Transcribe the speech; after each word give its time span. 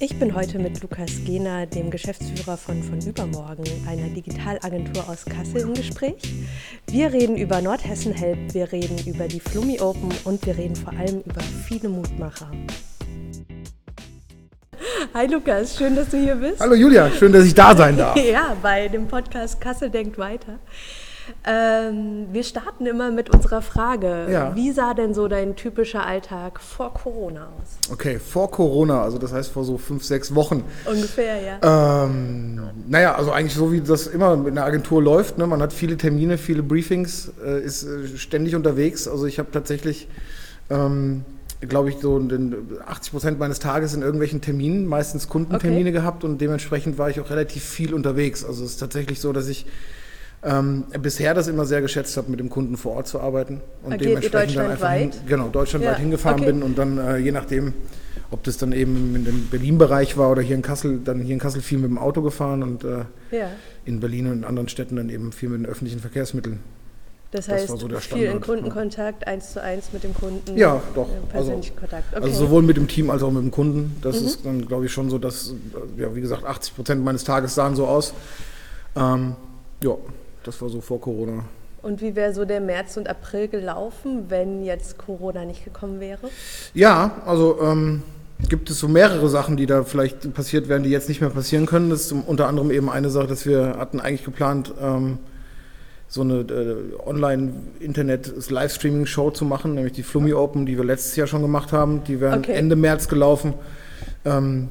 Ich 0.00 0.16
bin 0.16 0.32
heute 0.32 0.60
mit 0.60 0.80
Lukas 0.80 1.10
Gehner, 1.24 1.66
dem 1.66 1.90
Geschäftsführer 1.90 2.56
von 2.56 2.84
von 2.84 3.00
Übermorgen, 3.00 3.64
einer 3.88 4.08
Digitalagentur 4.10 5.08
aus 5.08 5.24
Kassel, 5.24 5.62
im 5.62 5.74
Gespräch. 5.74 6.22
Wir 6.86 7.12
reden 7.12 7.36
über 7.36 7.60
Nordhessen 7.60 8.12
Help, 8.12 8.54
wir 8.54 8.70
reden 8.70 8.96
über 9.08 9.26
die 9.26 9.40
Flummi 9.40 9.80
Open 9.80 10.10
und 10.22 10.46
wir 10.46 10.56
reden 10.56 10.76
vor 10.76 10.92
allem 10.92 11.22
über 11.22 11.40
viele 11.66 11.88
Mutmacher. 11.88 12.48
Hi 15.14 15.26
Lukas, 15.26 15.76
schön, 15.76 15.96
dass 15.96 16.10
du 16.10 16.16
hier 16.16 16.36
bist. 16.36 16.60
Hallo 16.60 16.74
Julia, 16.74 17.10
schön, 17.10 17.32
dass 17.32 17.44
ich 17.44 17.54
da 17.54 17.76
sein 17.76 17.96
darf. 17.96 18.16
ja, 18.24 18.56
bei 18.62 18.86
dem 18.86 19.08
Podcast 19.08 19.60
Kassel 19.60 19.90
denkt 19.90 20.16
weiter. 20.16 20.60
Ähm, 21.48 22.26
wir 22.30 22.44
starten 22.44 22.84
immer 22.84 23.10
mit 23.10 23.34
unserer 23.34 23.62
Frage. 23.62 24.26
Ja. 24.30 24.54
Wie 24.54 24.70
sah 24.70 24.92
denn 24.92 25.14
so 25.14 25.28
dein 25.28 25.56
typischer 25.56 26.04
Alltag 26.04 26.60
vor 26.60 26.92
Corona 26.92 27.48
aus? 27.58 27.90
Okay, 27.90 28.18
vor 28.18 28.50
Corona, 28.50 29.02
also 29.02 29.16
das 29.16 29.32
heißt 29.32 29.50
vor 29.50 29.64
so 29.64 29.78
fünf, 29.78 30.04
sechs 30.04 30.34
Wochen. 30.34 30.62
Ungefähr, 30.84 31.40
ja. 31.40 32.04
Ähm, 32.04 32.60
naja, 32.86 33.14
also 33.14 33.32
eigentlich 33.32 33.54
so 33.54 33.72
wie 33.72 33.80
das 33.80 34.06
immer 34.06 34.34
in 34.46 34.56
der 34.56 34.64
Agentur 34.64 35.02
läuft. 35.02 35.38
Ne? 35.38 35.46
Man 35.46 35.62
hat 35.62 35.72
viele 35.72 35.96
Termine, 35.96 36.36
viele 36.36 36.62
Briefings, 36.62 37.32
äh, 37.42 37.62
ist 37.62 37.84
äh, 37.84 38.18
ständig 38.18 38.54
unterwegs. 38.54 39.08
Also 39.08 39.26
ich 39.26 39.38
habe 39.38 39.50
tatsächlich... 39.50 40.08
Ähm, 40.68 41.24
glaube 41.60 41.88
ich, 41.88 41.96
so 41.98 42.22
80 42.86 43.10
Prozent 43.10 43.38
meines 43.40 43.58
Tages 43.58 43.92
in 43.92 44.02
irgendwelchen 44.02 44.40
Terminen, 44.40 44.86
meistens 44.86 45.28
Kundentermine 45.28 45.90
okay. 45.90 45.92
gehabt 45.92 46.22
und 46.22 46.40
dementsprechend 46.40 46.98
war 46.98 47.10
ich 47.10 47.18
auch 47.18 47.30
relativ 47.30 47.64
viel 47.64 47.94
unterwegs. 47.94 48.44
Also 48.44 48.64
es 48.64 48.72
ist 48.72 48.76
tatsächlich 48.78 49.20
so, 49.20 49.32
dass 49.32 49.48
ich 49.48 49.66
ähm, 50.42 50.84
bisher 51.00 51.34
das 51.34 51.48
immer 51.48 51.64
sehr 51.64 51.80
geschätzt 51.80 52.16
habe, 52.16 52.30
mit 52.30 52.40
dem 52.40 52.48
Kunden 52.48 52.76
vor 52.76 52.92
Ort 52.96 53.08
zu 53.08 53.20
arbeiten 53.20 53.60
und 53.82 53.92
Agiert 53.92 54.10
dementsprechend 54.10 54.56
dann 54.56 54.70
einfach 54.70 54.92
hin, 54.92 55.10
genau, 55.26 55.48
deutschlandweit 55.48 55.94
ja, 55.94 55.98
hingefahren 55.98 56.40
okay. 56.40 56.52
bin 56.52 56.62
und 56.62 56.78
dann 56.78 56.98
äh, 56.98 57.16
je 57.16 57.32
nachdem, 57.32 57.74
ob 58.30 58.44
das 58.44 58.56
dann 58.56 58.72
eben 58.72 59.16
in 59.16 59.24
dem 59.24 59.48
Berlin-Bereich 59.48 60.16
war 60.16 60.30
oder 60.30 60.42
hier 60.42 60.54
in 60.54 60.62
Kassel, 60.62 61.00
dann 61.02 61.20
hier 61.20 61.34
in 61.34 61.40
Kassel 61.40 61.60
viel 61.60 61.78
mit 61.78 61.90
dem 61.90 61.98
Auto 61.98 62.22
gefahren 62.22 62.62
und 62.62 62.84
äh, 62.84 63.04
ja. 63.30 63.48
in 63.84 64.00
Berlin 64.00 64.26
und 64.26 64.32
in 64.38 64.44
anderen 64.44 64.68
Städten 64.68 64.96
dann 64.96 65.08
eben 65.08 65.32
viel 65.32 65.48
mit 65.48 65.60
den 65.60 65.66
öffentlichen 65.66 66.00
Verkehrsmitteln. 66.00 66.60
Das, 67.30 67.44
das 67.44 67.68
heißt, 67.68 67.78
so 67.78 67.88
viel 67.98 68.24
in 68.24 68.40
Kundenkontakt, 68.40 69.26
eins 69.26 69.52
zu 69.52 69.62
eins 69.62 69.92
mit 69.92 70.02
dem 70.02 70.14
Kunden. 70.14 70.56
Ja, 70.56 70.80
doch. 70.94 71.08
Persönlichen 71.28 71.74
also, 71.74 71.80
Kontakt. 71.80 72.16
Okay. 72.16 72.24
Also 72.24 72.46
sowohl 72.46 72.62
mit 72.62 72.78
dem 72.78 72.88
Team 72.88 73.10
als 73.10 73.22
auch 73.22 73.30
mit 73.30 73.42
dem 73.42 73.50
Kunden. 73.50 73.96
Das 74.00 74.20
mhm. 74.20 74.26
ist 74.26 74.46
dann, 74.46 74.66
glaube 74.66 74.86
ich, 74.86 74.92
schon 74.92 75.10
so, 75.10 75.18
dass, 75.18 75.52
ja, 75.98 76.14
wie 76.14 76.22
gesagt, 76.22 76.44
80 76.44 76.74
Prozent 76.74 77.04
meines 77.04 77.24
Tages 77.24 77.54
sahen 77.54 77.76
so 77.76 77.86
aus. 77.86 78.14
Ähm, 78.96 79.36
ja, 79.82 79.94
das 80.48 80.60
war 80.62 80.70
so 80.70 80.80
vor 80.80 81.00
Corona. 81.00 81.44
Und 81.82 82.00
wie 82.00 82.16
wäre 82.16 82.34
so 82.34 82.44
der 82.44 82.60
März 82.60 82.96
und 82.96 83.08
April 83.08 83.46
gelaufen, 83.48 84.24
wenn 84.28 84.64
jetzt 84.64 84.98
Corona 84.98 85.44
nicht 85.44 85.64
gekommen 85.64 86.00
wäre? 86.00 86.28
Ja, 86.74 87.12
also 87.24 87.60
ähm, 87.62 88.02
gibt 88.48 88.68
es 88.70 88.80
so 88.80 88.88
mehrere 88.88 89.28
Sachen, 89.28 89.58
die 89.58 89.66
da 89.66 89.84
vielleicht 89.84 90.32
passiert 90.32 90.68
wären, 90.68 90.82
die 90.82 90.90
jetzt 90.90 91.08
nicht 91.08 91.20
mehr 91.20 91.30
passieren 91.30 91.66
können. 91.66 91.90
Das 91.90 92.00
ist 92.00 92.10
unter 92.12 92.48
anderem 92.48 92.70
eben 92.70 92.88
eine 92.88 93.10
Sache, 93.10 93.26
dass 93.26 93.44
wir 93.46 93.76
hatten 93.78 94.00
eigentlich 94.00 94.24
geplant, 94.24 94.72
ähm, 94.80 95.18
so 96.08 96.22
eine 96.22 96.40
äh, 96.40 96.76
Online-Internet-Livestreaming-Show 97.06 99.32
zu 99.32 99.44
machen, 99.44 99.74
nämlich 99.74 99.92
die 99.92 100.02
Flummi 100.02 100.32
Open, 100.32 100.64
die 100.64 100.78
wir 100.78 100.84
letztes 100.84 101.14
Jahr 101.16 101.26
schon 101.26 101.42
gemacht 101.42 101.72
haben. 101.72 102.04
Die 102.04 102.20
wären 102.20 102.38
okay. 102.38 102.54
Ende 102.54 102.76
März 102.76 103.08
gelaufen. 103.08 103.52
Ähm, 104.24 104.70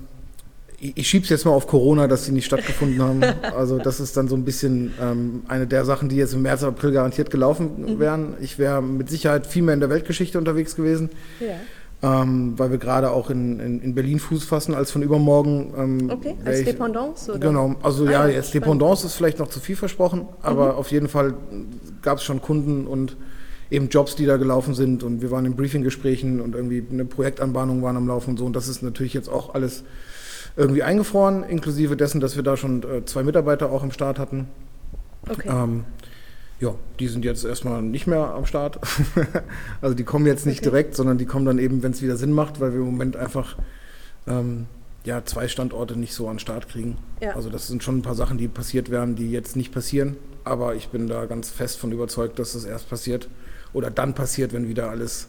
ich, 0.80 0.98
ich 0.98 1.08
schiebe 1.08 1.24
es 1.24 1.30
jetzt 1.30 1.46
mal 1.46 1.52
auf 1.52 1.68
Corona, 1.68 2.08
dass 2.08 2.26
sie 2.26 2.32
nicht 2.32 2.46
stattgefunden 2.46 3.02
haben. 3.02 3.22
Also 3.58 3.80
das 3.80 4.00
ist 4.00 4.16
dann 4.16 4.28
so 4.28 4.36
ein 4.36 4.44
bisschen 4.44 4.94
ähm, 5.02 5.44
eine 5.48 5.66
der 5.66 5.86
Sachen, 5.86 6.10
die 6.10 6.16
jetzt 6.16 6.34
im 6.34 6.44
März, 6.44 6.64
April 6.64 6.92
garantiert 6.92 7.32
gelaufen 7.32 7.72
mhm. 7.78 8.00
wären. 8.00 8.34
Ich 8.40 8.60
wäre 8.60 8.82
mit 8.82 9.10
Sicherheit 9.10 9.48
viel 9.48 9.64
mehr 9.64 9.74
in 9.74 9.80
der 9.80 9.90
Weltgeschichte 9.90 10.38
unterwegs 10.38 10.76
gewesen. 10.76 11.10
Ja. 11.40 11.56
Ähm, 12.04 12.54
weil 12.58 12.70
wir 12.70 12.78
gerade 12.78 13.10
auch 13.10 13.32
in, 13.32 13.60
in, 13.60 13.82
in, 13.82 13.96
Berlin 13.96 14.20
Fuß 14.20 14.44
fassen 14.44 14.76
als 14.76 14.92
von 14.92 15.02
übermorgen. 15.02 15.74
Ähm, 15.76 16.10
okay, 16.12 16.36
als 16.46 16.60
ich, 16.60 16.66
Dependance? 16.66 17.32
Oder? 17.32 17.40
Genau, 17.40 17.76
also 17.82 18.06
ah, 18.06 18.12
ja, 18.12 18.22
als 18.22 18.52
Dependance 18.52 19.08
ist 19.08 19.16
vielleicht 19.16 19.40
noch 19.40 19.48
zu 19.48 19.60
viel 19.60 19.76
versprochen, 19.76 20.28
aber 20.44 20.74
mhm. 20.74 20.78
auf 20.78 20.92
jeden 20.92 21.08
Fall 21.08 21.34
gab 22.04 22.20
es 22.20 22.24
schon 22.24 22.40
Kunden 22.40 22.86
und 22.86 23.18
eben 23.72 23.90
Jobs, 23.90 24.16
die 24.16 24.28
da 24.28 24.38
gelaufen 24.38 24.76
sind 24.76 25.02
und 25.02 25.24
wir 25.24 25.32
waren 25.32 25.46
in 25.46 25.56
Briefinggesprächen 25.56 26.40
und 26.40 26.54
irgendwie 26.54 26.84
eine 26.92 27.06
Projektanbahnung 27.06 27.82
waren 27.82 27.98
am 27.98 28.08
Laufen 28.08 28.32
und 28.32 28.38
so 28.38 28.46
und 28.46 28.56
das 28.56 28.68
ist 28.68 28.84
natürlich 28.84 29.16
jetzt 29.16 29.28
auch 29.28 29.56
alles 29.56 29.84
irgendwie 30.58 30.84
eingefroren, 30.84 31.44
inklusive 31.44 31.96
dessen, 31.96 32.20
dass 32.20 32.36
wir 32.36 32.44
da 32.44 32.58
schon 32.58 32.84
äh, 32.84 33.06
zwei 33.06 33.24
Mitarbeiter 33.24 33.72
auch 33.72 33.84
am 33.84 33.92
Start 33.92 34.20
hatten. 34.20 34.48
Okay. 35.30 35.48
Ähm, 35.48 35.86
ja, 36.60 36.74
die 37.00 37.08
sind 37.08 37.24
jetzt 37.24 37.46
erstmal 37.46 37.84
nicht 37.84 38.08
mehr 38.08 38.34
am 38.34 38.48
Start. 38.48 38.80
also 39.82 39.96
die 39.96 40.04
kommen 40.04 40.26
jetzt 40.26 40.48
nicht 40.48 40.62
okay. 40.62 40.70
direkt, 40.72 40.96
sondern 40.96 41.20
die 41.20 41.26
kommen 41.26 41.46
dann 41.46 41.60
eben, 41.60 41.84
wenn 41.84 41.92
es 41.92 42.02
wieder 42.02 42.18
Sinn 42.18 42.32
macht, 42.32 42.60
weil 42.60 42.74
wir 42.74 42.80
im 42.80 42.88
Moment 42.88 43.16
einfach 43.16 43.56
ähm, 44.26 44.66
ja, 45.04 45.24
zwei 45.24 45.48
Standorte 45.48 45.98
nicht 45.98 46.14
so 46.14 46.28
an 46.28 46.34
den 46.34 46.40
Start 46.40 46.68
kriegen. 46.68 46.98
Ja. 47.22 47.36
Also 47.36 47.50
das 47.50 47.68
sind 47.68 47.84
schon 47.84 48.00
ein 48.00 48.02
paar 48.02 48.16
Sachen, 48.16 48.40
die 48.40 48.48
passiert 48.48 48.90
werden, 48.90 49.16
die 49.16 49.32
jetzt 49.32 49.56
nicht 49.56 49.72
passieren. 49.72 50.18
Aber 50.44 50.74
ich 50.74 50.90
bin 50.90 51.08
da 51.08 51.26
ganz 51.26 51.50
fest 51.50 51.78
von 51.78 51.92
überzeugt, 51.92 52.40
dass 52.40 52.54
das 52.54 52.66
erst 52.66 52.90
passiert 52.90 53.30
oder 53.74 53.92
dann 53.92 54.16
passiert, 54.16 54.54
wenn 54.54 54.68
wieder 54.68 54.90
alles 54.90 55.28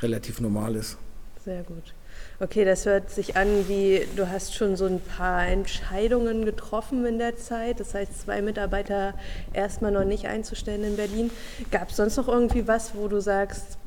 relativ 0.00 0.40
normal 0.40 0.74
ist. 0.74 0.98
Sehr 1.44 1.62
gut. 1.62 1.94
Okay, 2.38 2.64
das 2.64 2.84
hört 2.84 3.10
sich 3.10 3.36
an 3.36 3.66
wie, 3.68 4.06
du 4.16 4.28
hast 4.28 4.54
schon 4.54 4.76
so 4.76 4.84
ein 4.84 5.00
paar 5.00 5.46
Entscheidungen 5.46 6.44
getroffen 6.44 7.06
in 7.06 7.18
der 7.18 7.36
Zeit. 7.36 7.80
Das 7.80 7.94
heißt, 7.94 8.20
zwei 8.20 8.42
Mitarbeiter 8.42 9.14
erstmal 9.54 9.90
noch 9.90 10.04
nicht 10.04 10.26
einzustellen 10.26 10.84
in 10.84 10.96
Berlin. 10.96 11.30
Gab 11.70 11.90
es 11.90 11.96
sonst 11.96 12.16
noch 12.16 12.28
irgendwie 12.28 12.68
was, 12.68 12.94
wo 12.94 13.08
du 13.08 13.20
sagst, 13.20 13.78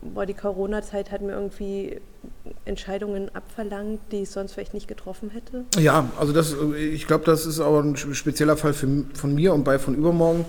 boah, 0.00 0.24
die 0.24 0.34
Corona-Zeit 0.34 1.10
hat 1.10 1.20
mir 1.20 1.32
irgendwie 1.32 2.00
Entscheidungen 2.64 3.34
abverlangt, 3.34 4.00
die 4.10 4.22
ich 4.22 4.30
sonst 4.30 4.52
vielleicht 4.52 4.74
nicht 4.74 4.88
getroffen 4.88 5.30
hätte? 5.30 5.64
Ja, 5.78 6.08
also 6.18 6.32
das, 6.32 6.54
ich 6.78 7.06
glaube, 7.06 7.24
das 7.24 7.44
ist 7.44 7.60
auch 7.60 7.80
ein 7.80 7.96
spezieller 7.96 8.56
Fall 8.56 8.72
für, 8.72 9.04
von 9.14 9.34
mir 9.34 9.52
und 9.52 9.64
bei 9.64 9.78
von 9.78 9.94
übermorgen 9.94 10.44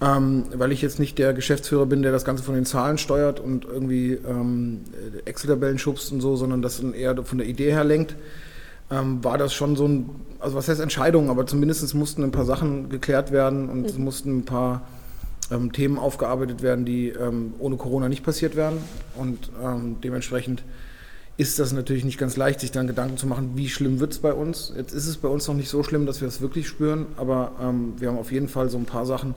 ähm, 0.00 0.44
weil 0.54 0.72
ich 0.72 0.82
jetzt 0.82 0.98
nicht 0.98 1.18
der 1.18 1.32
Geschäftsführer 1.32 1.86
bin, 1.86 2.02
der 2.02 2.12
das 2.12 2.24
Ganze 2.24 2.42
von 2.42 2.54
den 2.54 2.64
Zahlen 2.64 2.98
steuert 2.98 3.40
und 3.40 3.64
irgendwie 3.64 4.12
ähm, 4.12 4.80
Excel-Tabellen 5.24 5.78
schubst 5.78 6.12
und 6.12 6.20
so, 6.20 6.36
sondern 6.36 6.62
das 6.62 6.80
eher 6.80 7.22
von 7.24 7.38
der 7.38 7.46
Idee 7.46 7.70
her 7.70 7.84
lenkt, 7.84 8.16
ähm, 8.90 9.22
war 9.22 9.38
das 9.38 9.54
schon 9.54 9.76
so 9.76 9.86
ein, 9.86 10.10
also 10.40 10.56
was 10.56 10.68
heißt 10.68 10.80
Entscheidung, 10.80 11.30
aber 11.30 11.46
zumindest 11.46 11.94
mussten 11.94 12.22
ein 12.22 12.32
paar 12.32 12.44
Sachen 12.44 12.88
geklärt 12.88 13.30
werden 13.32 13.68
und 13.68 13.86
es 13.86 13.96
mhm. 13.96 14.04
mussten 14.04 14.38
ein 14.38 14.44
paar 14.44 14.82
ähm, 15.50 15.72
Themen 15.72 15.98
aufgearbeitet 15.98 16.62
werden, 16.62 16.84
die 16.84 17.08
ähm, 17.08 17.54
ohne 17.58 17.76
Corona 17.76 18.08
nicht 18.08 18.24
passiert 18.24 18.56
wären 18.56 18.78
und 19.16 19.50
ähm, 19.62 19.96
dementsprechend 20.02 20.64
ist 21.36 21.58
das 21.58 21.72
natürlich 21.72 22.04
nicht 22.04 22.18
ganz 22.18 22.36
leicht, 22.36 22.60
sich 22.60 22.70
dann 22.70 22.86
Gedanken 22.86 23.16
zu 23.16 23.26
machen, 23.26 23.52
wie 23.54 23.68
schlimm 23.68 23.98
wird 23.98 24.12
es 24.12 24.18
bei 24.20 24.32
uns. 24.32 24.72
Jetzt 24.76 24.92
ist 24.92 25.08
es 25.08 25.16
bei 25.16 25.26
uns 25.26 25.48
noch 25.48 25.54
nicht 25.54 25.68
so 25.68 25.82
schlimm, 25.82 26.06
dass 26.06 26.20
wir 26.20 26.28
es 26.28 26.40
wirklich 26.40 26.68
spüren, 26.68 27.06
aber 27.16 27.50
wir 27.98 28.06
haben 28.06 28.18
auf 28.18 28.30
jeden 28.30 28.46
Fall 28.46 28.70
so 28.70 28.78
ein 28.78 28.84
paar 28.84 29.04
Sachen, 29.04 29.34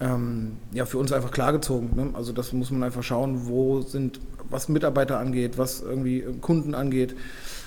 ähm, 0.00 0.56
ja, 0.72 0.84
für 0.84 0.98
uns 0.98 1.12
einfach 1.12 1.30
klargezogen. 1.30 1.90
Ne? 1.94 2.10
Also 2.14 2.32
das 2.32 2.52
muss 2.52 2.70
man 2.70 2.82
einfach 2.82 3.02
schauen, 3.02 3.46
wo 3.46 3.80
sind, 3.80 4.20
was 4.50 4.68
Mitarbeiter 4.68 5.18
angeht, 5.18 5.58
was 5.58 5.80
irgendwie 5.80 6.24
Kunden 6.40 6.74
angeht, 6.74 7.14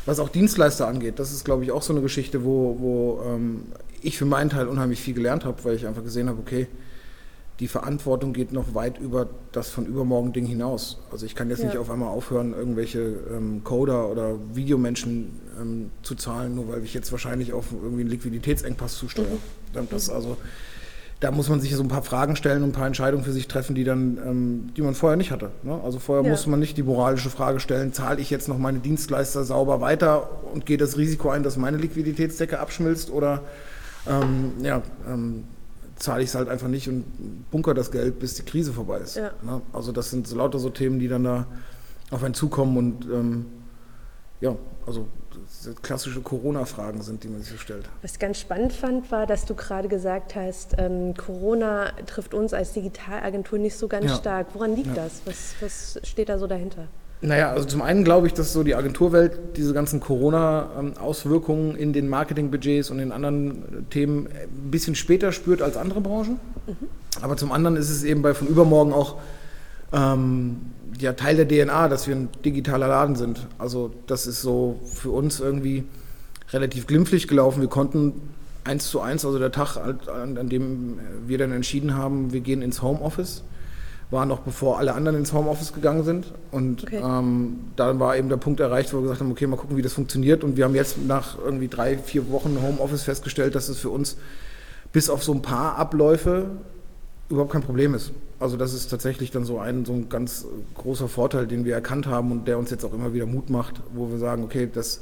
was 0.05 0.19
auch 0.19 0.29
Dienstleister 0.29 0.87
angeht. 0.87 1.19
Das 1.19 1.31
ist, 1.31 1.43
glaube 1.43 1.63
ich, 1.63 1.71
auch 1.71 1.81
so 1.81 1.93
eine 1.93 2.01
Geschichte, 2.01 2.43
wo, 2.43 2.77
wo 2.79 3.21
ähm, 3.25 3.63
ich 4.01 4.17
für 4.17 4.25
meinen 4.25 4.49
Teil 4.49 4.67
unheimlich 4.67 5.01
viel 5.01 5.13
gelernt 5.13 5.45
habe, 5.45 5.63
weil 5.63 5.75
ich 5.75 5.87
einfach 5.87 6.03
gesehen 6.03 6.29
habe, 6.29 6.39
okay, 6.39 6.67
die 7.59 7.67
Verantwortung 7.67 8.31
geht 8.31 8.53
noch 8.53 8.73
weit 8.73 8.99
über 8.99 9.27
das 9.51 9.69
von 9.69 9.85
übermorgen 9.85 10.31
Ding 10.31 10.45
hinaus. 10.45 10.99
Also 11.11 11.25
ich 11.25 11.35
kann 11.35 11.49
jetzt 11.49 11.59
ja. 11.59 11.65
nicht 11.65 11.77
auf 11.77 11.89
einmal 11.89 12.07
aufhören, 12.07 12.53
irgendwelche 12.53 12.99
ähm, 13.31 13.65
Coder 13.65 14.09
oder 14.09 14.35
Videomenschen 14.53 15.39
ähm, 15.59 15.91
zu 16.01 16.15
zahlen, 16.15 16.55
nur 16.55 16.69
weil 16.69 16.85
ich 16.85 16.93
jetzt 16.93 17.11
wahrscheinlich 17.11 17.51
auf 17.51 17.73
irgendwie 17.73 18.01
einen 18.01 18.11
Liquiditätsengpass 18.11 18.95
zusteuere. 18.95 19.39
Mhm. 19.73 19.87
Das 19.89 20.09
also 20.09 20.37
da 21.19 21.31
muss 21.31 21.49
man 21.49 21.59
sich 21.59 21.75
so 21.75 21.83
ein 21.83 21.89
paar 21.89 22.01
Fragen 22.01 22.35
stellen 22.37 22.63
und 22.63 22.69
ein 22.69 22.73
paar 22.73 22.87
Entscheidungen 22.87 23.25
für 23.25 23.33
sich 23.33 23.47
treffen, 23.47 23.75
die 23.75 23.83
dann, 23.83 24.17
ähm, 24.25 24.69
die 24.75 24.81
man 24.81 24.95
vorher 24.95 25.17
nicht 25.17 25.31
hatte. 25.31 25.51
Ne? 25.63 25.79
Also 25.83 25.99
vorher 25.99 26.23
ja. 26.23 26.29
musste 26.29 26.49
man 26.49 26.59
nicht 26.59 26.77
die 26.77 26.83
moralische 26.83 27.29
Frage 27.29 27.59
stellen, 27.59 27.91
zahle 27.91 28.21
ich 28.21 28.29
jetzt 28.29 28.47
noch 28.47 28.57
meine 28.57 28.79
Dienstleister 28.79 29.43
sauber 29.43 29.81
weiter 29.81 30.29
und 30.53 30.65
gehe 30.65 30.77
das 30.77 30.97
Risiko 30.97 31.29
ein, 31.29 31.43
dass 31.43 31.57
meine 31.57 31.77
Liquiditätsdecke 31.77 32.59
abschmilzt 32.59 33.11
oder 33.11 33.41
ähm, 34.07 34.53
ja, 34.61 34.81
ähm, 35.07 35.43
zahle 35.97 36.23
ich 36.23 36.29
es 36.29 36.35
halt 36.35 36.47
einfach 36.47 36.69
nicht 36.69 36.87
und 36.87 37.03
bunker 37.51 37.73
das 37.73 37.91
Geld, 37.91 38.19
bis 38.19 38.35
die 38.35 38.43
Krise 38.43 38.71
vorbei 38.71 38.99
ist. 38.99 39.17
Ja. 39.17 39.31
Ne? 39.43 39.61
Also 39.73 39.91
das 39.91 40.11
sind 40.11 40.25
so 40.25 40.37
lauter 40.37 40.57
so 40.57 40.69
Themen, 40.69 40.99
die 40.99 41.09
dann 41.09 41.25
da 41.25 41.47
auf 42.11 42.23
einen 42.23 42.33
zukommen 42.33 42.77
und 42.77 43.05
ähm, 43.05 43.45
ja, 44.39 44.55
also 44.87 45.07
klassische 45.81 46.21
Corona-Fragen 46.21 47.01
sind, 47.01 47.23
die 47.23 47.27
man 47.27 47.41
sich 47.41 47.51
so 47.51 47.57
stellt. 47.57 47.89
Was 48.01 48.13
ich 48.13 48.19
ganz 48.19 48.39
spannend 48.39 48.73
fand, 48.73 49.11
war, 49.11 49.25
dass 49.25 49.45
du 49.45 49.55
gerade 49.55 49.87
gesagt 49.87 50.35
hast, 50.35 50.75
ähm, 50.77 51.13
Corona 51.15 51.91
trifft 52.05 52.33
uns 52.33 52.53
als 52.53 52.73
Digitalagentur 52.73 53.59
nicht 53.59 53.75
so 53.75 53.87
ganz 53.87 54.05
ja. 54.05 54.15
stark. 54.15 54.47
Woran 54.53 54.75
liegt 54.75 54.95
ja. 54.95 55.03
das? 55.03 55.21
Was, 55.25 55.55
was 55.61 55.99
steht 56.03 56.29
da 56.29 56.37
so 56.37 56.47
dahinter? 56.47 56.87
Naja, 57.21 57.51
also 57.51 57.67
zum 57.67 57.81
einen 57.81 58.05
glaube 58.05 58.27
ich, 58.27 58.33
dass 58.33 58.53
so 58.53 58.63
die 58.63 58.75
Agenturwelt 58.75 59.57
diese 59.57 59.73
ganzen 59.73 59.99
Corona-Auswirkungen 59.99 61.75
in 61.75 61.91
den 61.91 62.07
Marketingbudgets 62.07 62.91
und 62.91 62.99
in 62.99 63.11
anderen 63.11 63.87
Themen 63.89 64.27
ein 64.27 64.71
bisschen 64.71 64.95
später 64.95 65.33
spürt 65.33 65.61
als 65.61 65.75
andere 65.75 65.99
Branchen. 65.99 66.39
Mhm. 66.65 66.87
Aber 67.21 67.35
zum 67.35 67.51
anderen 67.51 67.75
ist 67.75 67.89
es 67.89 68.03
eben 68.03 68.21
bei 68.21 68.33
von 68.33 68.47
übermorgen 68.47 68.93
auch 68.93 69.17
ähm, 69.93 70.57
ja 70.99 71.13
Teil 71.13 71.43
der 71.43 71.47
DNA, 71.47 71.87
dass 71.87 72.07
wir 72.07 72.15
ein 72.15 72.29
digitaler 72.43 72.87
Laden 72.87 73.15
sind. 73.15 73.47
Also 73.57 73.91
das 74.07 74.27
ist 74.27 74.41
so 74.41 74.79
für 74.85 75.11
uns 75.11 75.39
irgendwie 75.39 75.83
relativ 76.51 76.87
glimpflich 76.87 77.27
gelaufen. 77.27 77.61
Wir 77.61 77.69
konnten 77.69 78.13
eins 78.63 78.89
zu 78.89 78.99
eins, 79.01 79.25
also 79.25 79.39
der 79.39 79.51
Tag, 79.51 79.77
an, 79.77 80.37
an 80.37 80.49
dem 80.49 80.99
wir 81.25 81.37
dann 81.37 81.51
entschieden 81.51 81.95
haben, 81.95 82.33
wir 82.33 82.41
gehen 82.41 82.61
ins 82.61 82.81
Homeoffice, 82.81 83.43
war 84.11 84.25
noch 84.25 84.39
bevor 84.39 84.79
alle 84.79 84.93
anderen 84.93 85.17
ins 85.17 85.33
Homeoffice 85.33 85.73
gegangen 85.73 86.03
sind. 86.03 86.33
Und 86.51 86.83
okay. 86.83 87.01
ähm, 87.03 87.59
dann 87.75 87.99
war 87.99 88.17
eben 88.17 88.29
der 88.29 88.37
Punkt 88.37 88.59
erreicht, 88.59 88.93
wo 88.93 88.97
wir 88.97 89.03
gesagt 89.03 89.21
haben, 89.21 89.31
okay, 89.31 89.47
mal 89.47 89.57
gucken, 89.57 89.77
wie 89.77 89.81
das 89.81 89.93
funktioniert. 89.93 90.43
Und 90.43 90.57
wir 90.57 90.65
haben 90.65 90.75
jetzt 90.75 90.97
nach 91.05 91.37
irgendwie 91.37 91.67
drei, 91.67 91.97
vier 91.97 92.29
Wochen 92.31 92.57
Homeoffice 92.61 93.03
festgestellt, 93.03 93.55
dass 93.55 93.69
es 93.69 93.77
für 93.77 93.89
uns 93.89 94.17
bis 94.91 95.09
auf 95.09 95.23
so 95.23 95.33
ein 95.33 95.41
paar 95.41 95.77
Abläufe 95.77 96.47
überhaupt 97.29 97.51
kein 97.51 97.61
Problem 97.61 97.93
ist. 97.93 98.11
Also 98.39 98.57
das 98.57 98.73
ist 98.73 98.89
tatsächlich 98.89 99.31
dann 99.31 99.45
so 99.45 99.59
ein, 99.59 99.85
so 99.85 99.93
ein 99.93 100.09
ganz 100.09 100.45
großer 100.75 101.07
Vorteil, 101.07 101.45
den 101.47 101.65
wir 101.65 101.75
erkannt 101.75 102.07
haben 102.07 102.31
und 102.31 102.47
der 102.47 102.57
uns 102.57 102.71
jetzt 102.71 102.83
auch 102.83 102.93
immer 102.93 103.13
wieder 103.13 103.25
Mut 103.25 103.49
macht, 103.49 103.81
wo 103.93 104.09
wir 104.09 104.17
sagen, 104.17 104.43
okay, 104.43 104.67
das 104.71 105.01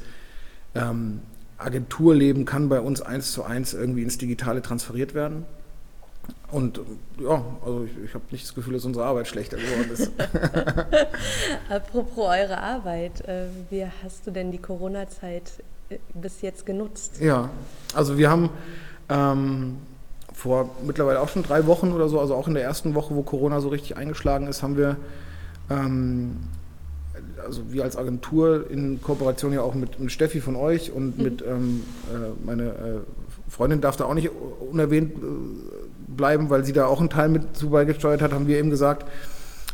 ähm, 0.76 1.22
Agenturleben 1.58 2.46
kann 2.46 2.70
bei 2.70 2.82
uns 2.82 3.02
eins 3.02 3.32
zu 3.32 3.44
eins 3.44 3.74
irgendwie 3.74 4.04
ins 4.04 4.18
Digitale 4.18 4.62
transferiert 4.62 5.14
werden. 5.14 5.46
Und 6.52 6.80
ja, 7.20 7.44
also 7.66 7.86
ich, 7.86 8.06
ich 8.06 8.14
habe 8.14 8.24
nicht 8.32 8.46
das 8.46 8.56
Gefühl, 8.56 8.74
dass 8.74 8.86
unsere 8.86 9.06
Arbeit 9.06 9.28
schlechter 9.28 9.58
geworden 9.58 9.92
ist. 9.92 10.12
Apropos 11.70 12.26
eure 12.26 12.58
Arbeit, 12.58 13.22
äh, 13.28 13.48
wie 13.70 13.86
hast 14.04 14.28
du 14.28 14.32
denn 14.32 14.52
die 14.52 14.58
Corona-Zeit 14.58 15.64
äh, 15.90 15.98
bis 16.14 16.42
jetzt 16.42 16.66
genutzt? 16.66 17.20
Ja, 17.22 17.50
also 17.94 18.18
wir 18.18 18.30
haben 18.30 18.50
ähm, 19.10 19.78
vor 20.38 20.70
mittlerweile 20.86 21.20
auch 21.20 21.30
schon 21.30 21.42
drei 21.42 21.66
Wochen 21.66 21.92
oder 21.92 22.08
so, 22.10 22.20
also 22.20 22.36
auch 22.36 22.48
in 22.48 22.54
der 22.54 22.64
ersten 22.64 22.94
Woche, 22.94 23.16
wo 23.16 23.24
Corona 23.24 23.60
so 23.60 23.70
richtig 23.70 23.98
eingeschlagen 23.98 24.48
ist, 24.48 24.62
haben 24.62 24.78
wir, 24.78 24.96
ähm, 25.72 26.38
also 27.44 27.64
wir 27.72 27.84
als 27.84 27.98
Agentur 27.98 28.70
in 28.70 29.02
Kooperation 29.02 29.52
ja 29.52 29.62
auch 29.62 29.74
mit, 29.74 30.00
mit 30.00 30.12
Steffi 30.12 30.40
von 30.40 30.56
euch 30.56 30.92
und 30.92 31.18
mhm. 31.18 31.24
mit 31.24 31.42
ähm, 31.42 31.84
äh, 32.14 32.46
meine 32.46 32.64
äh, 32.66 33.50
Freundin 33.50 33.82
darf 33.82 33.98
da 33.98 34.06
auch 34.06 34.14
nicht 34.14 34.30
unerwähnt 34.72 35.14
äh, 35.14 35.16
bleiben, 36.08 36.52
weil 36.52 36.64
sie 36.64 36.74
da 36.74 36.86
auch 36.86 37.00
einen 37.00 37.10
Teil 37.10 37.30
mit 37.30 37.58
zu 37.58 37.72
beigesteuert 37.72 38.22
hat, 38.22 38.32
haben 38.32 38.48
wir 38.48 38.60
eben 38.60 38.70
gesagt, 38.70 39.08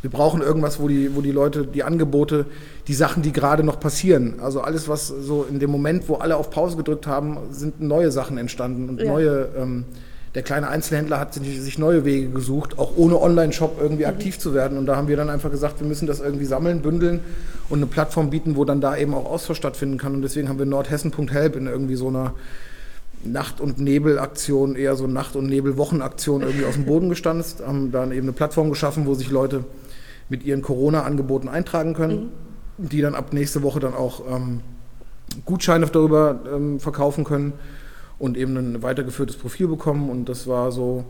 wir 0.00 0.10
brauchen 0.10 0.40
irgendwas, 0.40 0.80
wo 0.80 0.88
die, 0.88 1.14
wo 1.14 1.20
die 1.20 1.30
Leute, 1.30 1.66
die 1.66 1.82
Angebote, 1.82 2.46
die 2.88 2.94
Sachen, 2.94 3.22
die 3.22 3.32
gerade 3.32 3.64
noch 3.64 3.80
passieren, 3.80 4.40
also 4.40 4.62
alles, 4.62 4.88
was 4.88 5.08
so 5.08 5.44
in 5.48 5.60
dem 5.60 5.70
Moment, 5.70 6.08
wo 6.08 6.14
alle 6.14 6.36
auf 6.36 6.48
Pause 6.48 6.78
gedrückt 6.78 7.06
haben, 7.06 7.38
sind 7.50 7.82
neue 7.82 8.10
Sachen 8.10 8.38
entstanden 8.38 8.88
und 8.88 9.00
ja. 9.00 9.12
neue, 9.12 9.48
ähm, 9.58 9.84
der 10.34 10.42
kleine 10.42 10.68
Einzelhändler 10.68 11.20
hat 11.20 11.34
sich 11.34 11.78
neue 11.78 12.04
Wege 12.04 12.28
gesucht, 12.30 12.78
auch 12.78 12.96
ohne 12.96 13.20
Online-Shop 13.20 13.78
irgendwie 13.80 14.02
mhm. 14.02 14.08
aktiv 14.08 14.38
zu 14.38 14.52
werden. 14.52 14.76
Und 14.78 14.86
da 14.86 14.96
haben 14.96 15.06
wir 15.06 15.16
dann 15.16 15.30
einfach 15.30 15.50
gesagt, 15.50 15.80
wir 15.80 15.86
müssen 15.86 16.06
das 16.06 16.20
irgendwie 16.20 16.44
sammeln, 16.44 16.82
bündeln 16.82 17.20
und 17.68 17.78
eine 17.78 17.86
Plattform 17.86 18.30
bieten, 18.30 18.56
wo 18.56 18.64
dann 18.64 18.80
da 18.80 18.96
eben 18.96 19.14
auch 19.14 19.26
Austausch 19.26 19.58
stattfinden 19.58 19.96
kann. 19.96 20.14
Und 20.14 20.22
deswegen 20.22 20.48
haben 20.48 20.58
wir 20.58 20.66
Nordhessen.help 20.66 21.54
in 21.54 21.68
irgendwie 21.68 21.94
so 21.94 22.08
einer 22.08 22.34
Nacht- 23.22 23.60
und 23.60 23.78
Nebelaktion, 23.78 24.74
eher 24.74 24.96
so 24.96 25.06
Nacht- 25.06 25.36
und 25.36 25.46
Nebelwochenaktion 25.46 26.42
irgendwie 26.42 26.66
aus 26.66 26.74
dem 26.74 26.84
Boden 26.84 27.08
gestanzt, 27.08 27.62
haben 27.64 27.92
dann 27.92 28.10
eben 28.10 28.22
eine 28.22 28.32
Plattform 28.32 28.70
geschaffen, 28.70 29.06
wo 29.06 29.14
sich 29.14 29.30
Leute 29.30 29.64
mit 30.28 30.42
ihren 30.44 30.62
Corona-Angeboten 30.62 31.48
eintragen 31.48 31.94
können, 31.94 32.30
mhm. 32.78 32.88
die 32.88 33.00
dann 33.00 33.14
ab 33.14 33.32
nächste 33.32 33.62
Woche 33.62 33.78
dann 33.78 33.94
auch 33.94 34.22
ähm, 34.28 34.62
Gutscheine 35.44 35.86
darüber 35.86 36.40
ähm, 36.52 36.80
verkaufen 36.80 37.22
können 37.22 37.52
und 38.18 38.36
eben 38.36 38.56
ein 38.56 38.82
weitergeführtes 38.82 39.36
Profil 39.36 39.68
bekommen. 39.68 40.10
Und 40.10 40.28
das 40.28 40.46
war 40.46 40.72
so 40.72 41.04